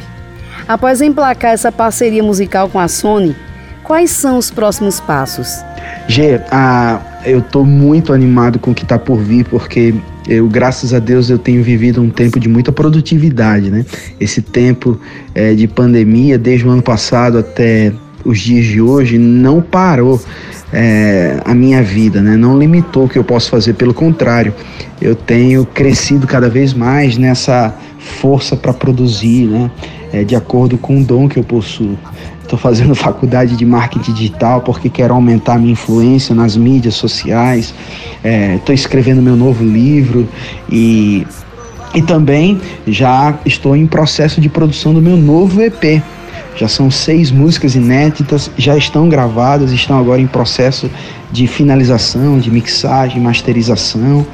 Após 0.66 1.00
emplacar 1.00 1.52
essa 1.52 1.70
parceria 1.70 2.22
musical 2.22 2.68
com 2.68 2.78
a 2.78 2.88
Sony, 2.88 3.36
quais 3.82 4.10
são 4.10 4.38
os 4.38 4.50
próximos 4.50 4.98
passos? 5.00 5.62
Gê, 6.08 6.40
ah, 6.50 7.00
eu 7.24 7.40
estou 7.40 7.64
muito 7.64 8.12
animado 8.12 8.58
com 8.58 8.70
o 8.70 8.74
que 8.74 8.82
está 8.82 8.98
por 8.98 9.18
vir, 9.18 9.44
porque 9.46 9.94
eu, 10.28 10.48
graças 10.48 10.94
a 10.94 10.98
Deus, 10.98 11.28
eu 11.28 11.38
tenho 11.38 11.62
vivido 11.62 12.00
um 12.00 12.08
tempo 12.08 12.40
de 12.40 12.48
muita 12.48 12.72
produtividade, 12.72 13.70
né? 13.70 13.84
Esse 14.18 14.40
tempo 14.40 14.98
é, 15.34 15.54
de 15.54 15.68
pandemia, 15.68 16.38
desde 16.38 16.66
o 16.66 16.70
ano 16.70 16.82
passado 16.82 17.38
até 17.38 17.92
os 18.24 18.40
dias 18.40 18.64
de 18.64 18.80
hoje, 18.80 19.18
não 19.18 19.60
parou 19.60 20.20
é, 20.72 21.40
a 21.44 21.54
minha 21.54 21.82
vida, 21.82 22.22
né? 22.22 22.36
Não 22.36 22.58
limitou 22.58 23.04
o 23.04 23.08
que 23.08 23.18
eu 23.18 23.24
posso 23.24 23.50
fazer, 23.50 23.74
pelo 23.74 23.92
contrário, 23.92 24.54
eu 25.00 25.14
tenho 25.14 25.66
crescido 25.66 26.26
cada 26.26 26.48
vez 26.48 26.72
mais 26.72 27.18
nessa 27.18 27.74
força 27.98 28.56
para 28.56 28.72
produzir, 28.72 29.46
né? 29.46 29.70
É, 30.12 30.24
de 30.24 30.36
acordo 30.36 30.78
com 30.78 31.00
o 31.00 31.04
dom 31.04 31.28
que 31.28 31.38
eu 31.38 31.44
possuo. 31.44 31.98
Estou 32.44 32.58
fazendo 32.58 32.94
faculdade 32.94 33.56
de 33.56 33.64
marketing 33.64 34.12
digital 34.12 34.60
porque 34.60 34.90
quero 34.90 35.14
aumentar 35.14 35.58
minha 35.58 35.72
influência 35.72 36.34
nas 36.34 36.56
mídias 36.56 36.94
sociais. 36.94 37.74
Estou 38.56 38.72
é, 38.72 38.74
escrevendo 38.74 39.22
meu 39.22 39.34
novo 39.34 39.64
livro 39.64 40.28
e, 40.70 41.26
e 41.94 42.02
também 42.02 42.60
já 42.86 43.34
estou 43.46 43.74
em 43.74 43.86
processo 43.86 44.42
de 44.42 44.50
produção 44.50 44.92
do 44.92 45.00
meu 45.00 45.16
novo 45.16 45.62
EP. 45.62 46.02
Já 46.54 46.68
são 46.68 46.90
seis 46.90 47.30
músicas 47.30 47.74
inéditas, 47.74 48.50
já 48.58 48.76
estão 48.76 49.08
gravadas, 49.08 49.72
estão 49.72 49.98
agora 49.98 50.20
em 50.20 50.26
processo 50.26 50.88
de 51.32 51.46
finalização, 51.46 52.38
de 52.38 52.50
mixagem, 52.50 53.22
masterização. 53.22 54.24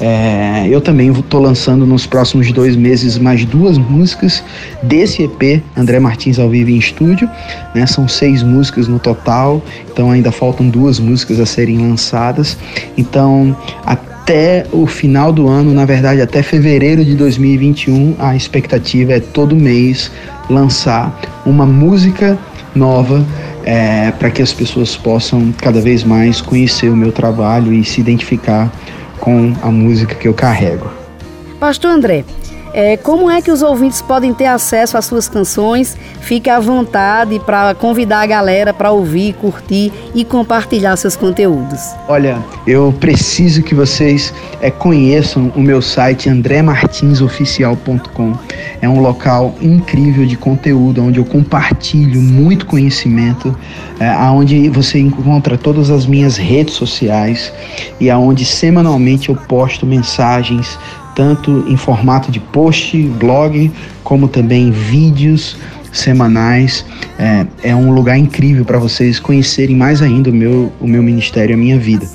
É, 0.00 0.66
eu 0.68 0.80
também 0.80 1.12
estou 1.12 1.40
lançando 1.40 1.84
nos 1.84 2.06
próximos 2.06 2.50
dois 2.52 2.74
meses 2.74 3.18
mais 3.18 3.44
duas 3.44 3.76
músicas 3.76 4.42
desse 4.82 5.24
EP, 5.24 5.62
André 5.76 6.00
Martins 6.00 6.38
ao 6.38 6.48
vivo 6.48 6.70
em 6.70 6.76
estúdio. 6.76 7.28
Né? 7.74 7.86
São 7.86 8.08
seis 8.08 8.42
músicas 8.42 8.88
no 8.88 8.98
total, 8.98 9.62
então 9.92 10.10
ainda 10.10 10.32
faltam 10.32 10.68
duas 10.68 10.98
músicas 10.98 11.38
a 11.38 11.46
serem 11.46 11.78
lançadas. 11.78 12.56
Então, 12.96 13.54
até 13.84 14.66
o 14.72 14.86
final 14.86 15.32
do 15.32 15.48
ano, 15.48 15.74
na 15.74 15.84
verdade, 15.84 16.22
até 16.22 16.42
fevereiro 16.42 17.04
de 17.04 17.14
2021, 17.14 18.16
a 18.18 18.34
expectativa 18.34 19.12
é 19.12 19.20
todo 19.20 19.54
mês 19.54 20.10
lançar 20.48 21.20
uma 21.44 21.66
música 21.66 22.38
nova 22.74 23.24
é, 23.64 24.10
para 24.12 24.30
que 24.30 24.40
as 24.40 24.52
pessoas 24.52 24.96
possam 24.96 25.52
cada 25.58 25.80
vez 25.80 26.04
mais 26.04 26.40
conhecer 26.40 26.88
o 26.88 26.96
meu 26.96 27.12
trabalho 27.12 27.72
e 27.72 27.84
se 27.84 28.00
identificar 28.00 28.72
com 29.20 29.54
a 29.62 29.70
música 29.70 30.14
que 30.14 30.26
eu 30.26 30.34
carrego. 30.34 30.90
Pastor 31.60 31.90
André, 31.90 32.24
é, 32.72 32.96
como 32.96 33.28
é 33.30 33.42
que 33.42 33.50
os 33.50 33.62
ouvintes 33.62 34.00
podem 34.00 34.32
ter 34.32 34.46
acesso 34.46 34.96
às 34.96 35.04
suas 35.04 35.28
canções? 35.28 35.96
Fique 36.20 36.48
à 36.48 36.60
vontade 36.60 37.40
para 37.40 37.74
convidar 37.74 38.20
a 38.20 38.26
galera 38.26 38.72
para 38.72 38.92
ouvir, 38.92 39.34
curtir 39.34 39.92
e 40.14 40.24
compartilhar 40.24 40.96
seus 40.96 41.16
conteúdos. 41.16 41.80
Olha, 42.08 42.38
eu 42.66 42.94
preciso 43.00 43.62
que 43.62 43.74
vocês 43.74 44.32
é, 44.60 44.70
conheçam 44.70 45.52
o 45.56 45.60
meu 45.60 45.82
site 45.82 46.28
andremartinsoficial.com. 46.28 48.34
É 48.80 48.88
um 48.88 49.00
local 49.00 49.54
incrível 49.60 50.24
de 50.24 50.36
conteúdo, 50.36 51.02
onde 51.02 51.18
eu 51.18 51.24
compartilho 51.24 52.20
muito 52.20 52.66
conhecimento, 52.66 53.56
é, 53.98 54.10
onde 54.30 54.68
você 54.68 54.98
encontra 54.98 55.58
todas 55.58 55.90
as 55.90 56.06
minhas 56.06 56.36
redes 56.36 56.74
sociais 56.74 57.52
e 57.98 58.08
aonde 58.08 58.44
semanalmente 58.44 59.28
eu 59.28 59.36
posto 59.36 59.84
mensagens 59.84 60.78
tanto 61.20 61.66
em 61.68 61.76
formato 61.76 62.32
de 62.32 62.40
post, 62.40 62.96
blog, 62.96 63.70
como 64.02 64.26
também 64.26 64.70
vídeos 64.70 65.54
semanais. 65.92 66.82
É, 67.18 67.46
é 67.62 67.76
um 67.76 67.92
lugar 67.92 68.16
incrível 68.16 68.64
para 68.64 68.78
vocês 68.78 69.20
conhecerem 69.20 69.76
mais 69.76 70.00
ainda 70.00 70.30
o 70.30 70.32
meu, 70.32 70.72
o 70.80 70.88
meu 70.88 71.02
ministério, 71.02 71.54
a 71.54 71.58
minha 71.58 71.78
vida. 71.78 72.08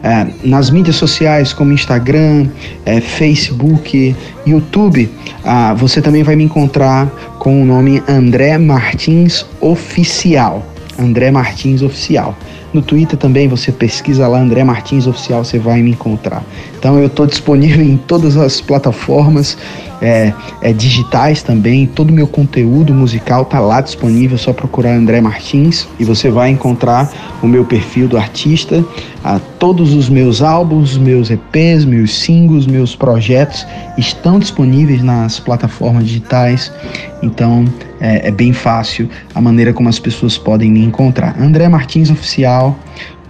É, 0.00 0.28
nas 0.44 0.70
mídias 0.70 0.94
sociais 0.94 1.52
como 1.52 1.72
Instagram, 1.72 2.46
é, 2.86 3.00
Facebook, 3.00 4.14
YouTube, 4.46 5.10
ah, 5.44 5.74
você 5.74 6.00
também 6.00 6.22
vai 6.22 6.36
me 6.36 6.44
encontrar 6.44 7.08
com 7.40 7.60
o 7.60 7.64
nome 7.64 8.00
André 8.08 8.58
Martins 8.58 9.44
Oficial. 9.60 10.64
André 10.96 11.32
Martins 11.32 11.82
Oficial. 11.82 12.38
No 12.72 12.80
Twitter 12.80 13.18
também 13.18 13.48
você 13.48 13.70
pesquisa 13.70 14.26
lá 14.26 14.40
André 14.40 14.64
Martins 14.64 15.06
Oficial, 15.06 15.44
você 15.44 15.58
vai 15.58 15.82
me 15.82 15.90
encontrar. 15.90 16.42
Então 16.78 16.98
eu 16.98 17.06
estou 17.06 17.26
disponível 17.26 17.84
em 17.84 17.96
todas 17.96 18.36
as 18.36 18.60
plataformas 18.60 19.58
é, 20.02 20.32
é, 20.60 20.72
digitais 20.72 21.42
também. 21.42 21.86
Todo 21.86 22.10
o 22.10 22.12
meu 22.12 22.26
conteúdo 22.26 22.92
musical 22.92 23.44
tá 23.44 23.60
lá 23.60 23.80
disponível. 23.80 24.34
É 24.34 24.38
só 24.38 24.52
procurar 24.52 24.90
André 24.90 25.20
Martins 25.20 25.86
e 25.98 26.04
você 26.04 26.28
vai 26.30 26.50
encontrar 26.50 27.10
o 27.40 27.46
meu 27.46 27.64
perfil 27.64 28.08
do 28.08 28.18
artista, 28.18 28.84
a, 29.22 29.38
todos 29.58 29.94
os 29.94 30.08
meus 30.08 30.42
álbuns, 30.42 30.98
meus 30.98 31.30
EPs, 31.30 31.84
meus 31.84 32.18
singles, 32.18 32.66
meus 32.66 32.96
projetos 32.96 33.64
estão 33.96 34.38
disponíveis 34.38 35.02
nas 35.02 35.38
plataformas 35.38 36.04
digitais. 36.04 36.72
Então 37.22 37.64
é, 38.00 38.28
é 38.28 38.30
bem 38.30 38.52
fácil 38.52 39.08
a 39.34 39.40
maneira 39.40 39.72
como 39.72 39.88
as 39.88 40.00
pessoas 40.00 40.36
podem 40.36 40.70
me 40.70 40.84
encontrar. 40.84 41.40
André 41.40 41.68
Martins 41.68 42.10
Oficial, 42.10 42.76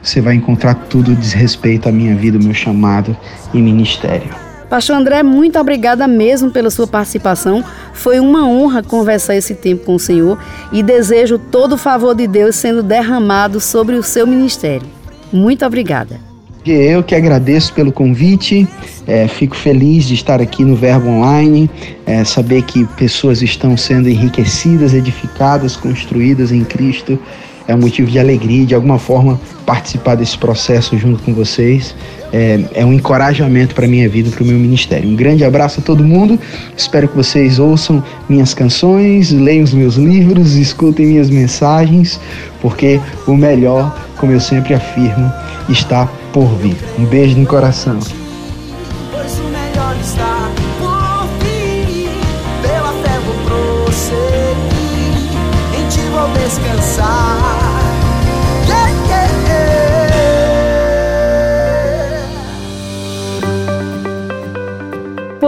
você 0.03 0.21
vai 0.21 0.35
encontrar 0.35 0.75
tudo 0.75 1.15
diz 1.15 1.33
respeito 1.33 1.89
à 1.89 1.93
minha 1.93 2.17
vida, 2.17 2.39
meu 2.39 2.55
chamado 2.55 3.17
e 3.53 3.61
ministério. 3.61 4.42
Pastor 4.73 4.97
André, 4.97 5.23
muito 5.23 5.59
obrigada 5.59 6.09
mesmo 6.09 6.51
pela 6.51 6.71
sua 6.71 6.87
participação. 6.87 7.63
Foi 7.93 8.19
uma 8.19 8.49
honra 8.49 8.83
conversar 8.83 9.37
esse 9.37 9.55
tempo 9.55 9.85
com 9.85 9.97
o 9.97 9.99
Senhor 9.99 10.39
e 10.73 10.83
desejo 10.83 11.39
todo 11.39 11.75
o 11.75 11.77
favor 11.77 12.15
de 12.15 12.27
Deus 12.27 12.57
sendo 12.57 12.83
derramado 12.83 13.61
sobre 13.61 13.97
o 13.97 14.03
seu 14.03 14.27
ministério. 14.27 14.87
Muito 15.31 15.67
obrigada. 15.67 16.19
Eu 16.65 17.03
que 17.03 17.15
agradeço 17.15 17.75
pelo 17.75 17.93
convite, 17.93 18.67
é, 19.07 19.29
fico 19.29 19.55
feliz 19.55 20.07
de 20.07 20.15
estar 20.15 20.41
aqui 20.41 20.65
no 20.65 20.75
Verbo 20.75 21.07
Online, 21.07 21.69
é, 22.07 22.25
saber 22.25 22.63
que 22.63 22.87
pessoas 22.97 23.43
estão 23.43 23.77
sendo 23.77 24.09
enriquecidas, 24.09 24.95
edificadas, 24.95 25.77
construídas 25.77 26.51
em 26.51 26.65
Cristo. 26.65 27.19
É 27.67 27.75
um 27.75 27.79
motivo 27.79 28.11
de 28.11 28.19
alegria, 28.19 28.67
de 28.67 28.75
alguma 28.75 28.99
forma, 28.99 29.41
participar 29.65 30.15
desse 30.15 30.37
processo 30.37 30.97
junto 30.99 31.23
com 31.23 31.33
vocês. 31.33 31.95
É, 32.33 32.61
é 32.75 32.85
um 32.85 32.93
encorajamento 32.93 33.75
para 33.75 33.87
minha 33.87 34.09
vida, 34.09 34.31
para 34.31 34.43
o 34.43 34.47
meu 34.47 34.59
ministério. 34.59 35.09
Um 35.09 35.15
grande 35.15 35.45
abraço 35.45 35.81
a 35.81 35.83
todo 35.83 36.03
mundo. 36.03 36.39
Espero 36.77 37.09
que 37.09 37.17
vocês 37.17 37.59
ouçam 37.59 38.03
minhas 38.29 38.55
canções, 38.55 39.31
leiam 39.31 39.65
os 39.65 39.75
meus 39.75 39.97
livros, 39.97 40.55
escutem 40.55 41.07
minhas 41.07 41.31
mensagens, 41.31 42.19
porque 42.61 43.01
o 43.27 43.37
melhor, 43.37 43.95
como 44.17 44.33
eu 44.33 44.41
sempre 44.41 44.75
afirmo, 44.75 45.31
está 45.69 46.07
por 46.33 46.47
vir. 46.57 46.77
Um 46.99 47.05
beijo 47.05 47.37
no 47.39 47.47
coração. 47.47 47.99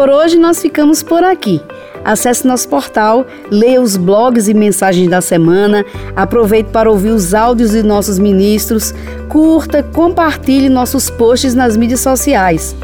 Por 0.05 0.11
hoje 0.11 0.37
nós 0.37 0.61
ficamos 0.61 1.03
por 1.03 1.25
aqui. 1.25 1.63
Acesse 2.05 2.47
nosso 2.47 2.69
portal, 2.69 3.27
leia 3.51 3.81
os 3.81 3.97
blogs 3.97 4.49
e 4.49 4.53
mensagens 4.53 5.09
da 5.09 5.23
semana, 5.23 5.83
aproveite 6.15 6.69
para 6.69 6.91
ouvir 6.91 7.09
os 7.09 7.33
áudios 7.33 7.71
de 7.71 7.83
nossos 7.83 8.19
ministros, 8.19 8.93
curta, 9.31 9.83
compartilhe 9.83 10.69
nossos 10.69 11.09
posts 11.09 11.55
nas 11.55 11.75
mídias 11.75 12.01
sociais. 12.01 12.77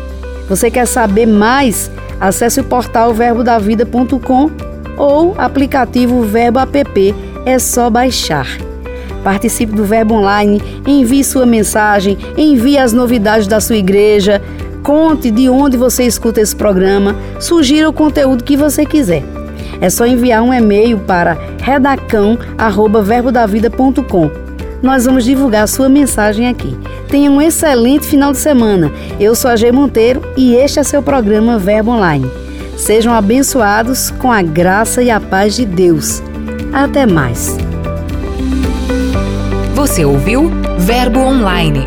Você 0.49 0.71
quer 0.71 0.87
saber 0.87 1.27
mais? 1.27 1.91
Acesse 2.19 2.61
o 2.61 2.65
portal 2.65 3.13
verbodavida.com 3.13 4.51
ou 4.97 5.35
aplicativo 5.37 6.23
Verbo 6.23 6.59
App, 6.61 7.15
é 7.45 7.59
só 7.59 7.91
baixar. 7.91 8.47
Participe 9.23 9.75
do 9.75 9.85
Verbo 9.85 10.15
Online, 10.15 10.63
envie 10.87 11.23
sua 11.23 11.45
mensagem, 11.45 12.17
envie 12.39 12.79
as 12.79 12.95
novidades 12.95 13.47
da 13.47 13.61
sua 13.61 13.77
igreja, 13.77 14.41
conte 14.83 15.31
de 15.31 15.49
onde 15.49 15.77
você 15.77 16.03
escuta 16.05 16.41
esse 16.41 16.57
programa, 16.57 17.15
sugira 17.39 17.89
o 17.89 17.93
conteúdo 17.93 18.45
que 18.45 18.57
você 18.57 18.85
quiser. 18.85 19.23
É 19.81 19.89
só 19.89 20.05
enviar 20.07 20.43
um 20.43 20.53
e-mail 20.53 20.99
para 20.99 21.39
redacão@verbodavida.com. 21.63 24.51
Nós 24.83 25.05
vamos 25.05 25.25
divulgar 25.25 25.69
sua 25.69 25.89
mensagem 25.89 26.49
aqui. 26.49 26.77
Tenha 27.09 27.31
um 27.31 27.41
excelente 27.41 28.07
final 28.07 28.33
de 28.33 28.39
semana. 28.39 28.91
Eu 29.19 29.35
sou 29.35 29.51
a 29.51 29.57
G 29.57 29.71
Monteiro 29.73 30.23
e 30.37 30.55
este 30.55 30.79
é 30.79 30.83
seu 30.83 31.03
programa 31.03 31.59
Verbo 31.59 31.91
Online. 31.91 32.31
Sejam 32.77 33.13
abençoados 33.13 34.11
com 34.11 34.33
a 34.33 34.41
graça 34.41 35.03
e 35.03 35.11
a 35.11 35.21
paz 35.21 35.55
de 35.55 35.67
Deus. 35.67 36.23
Até 36.73 37.05
mais. 37.05 37.59
Você 39.75 40.05
ouviu 40.05 40.51
Verbo 40.79 41.21
Online, 41.21 41.87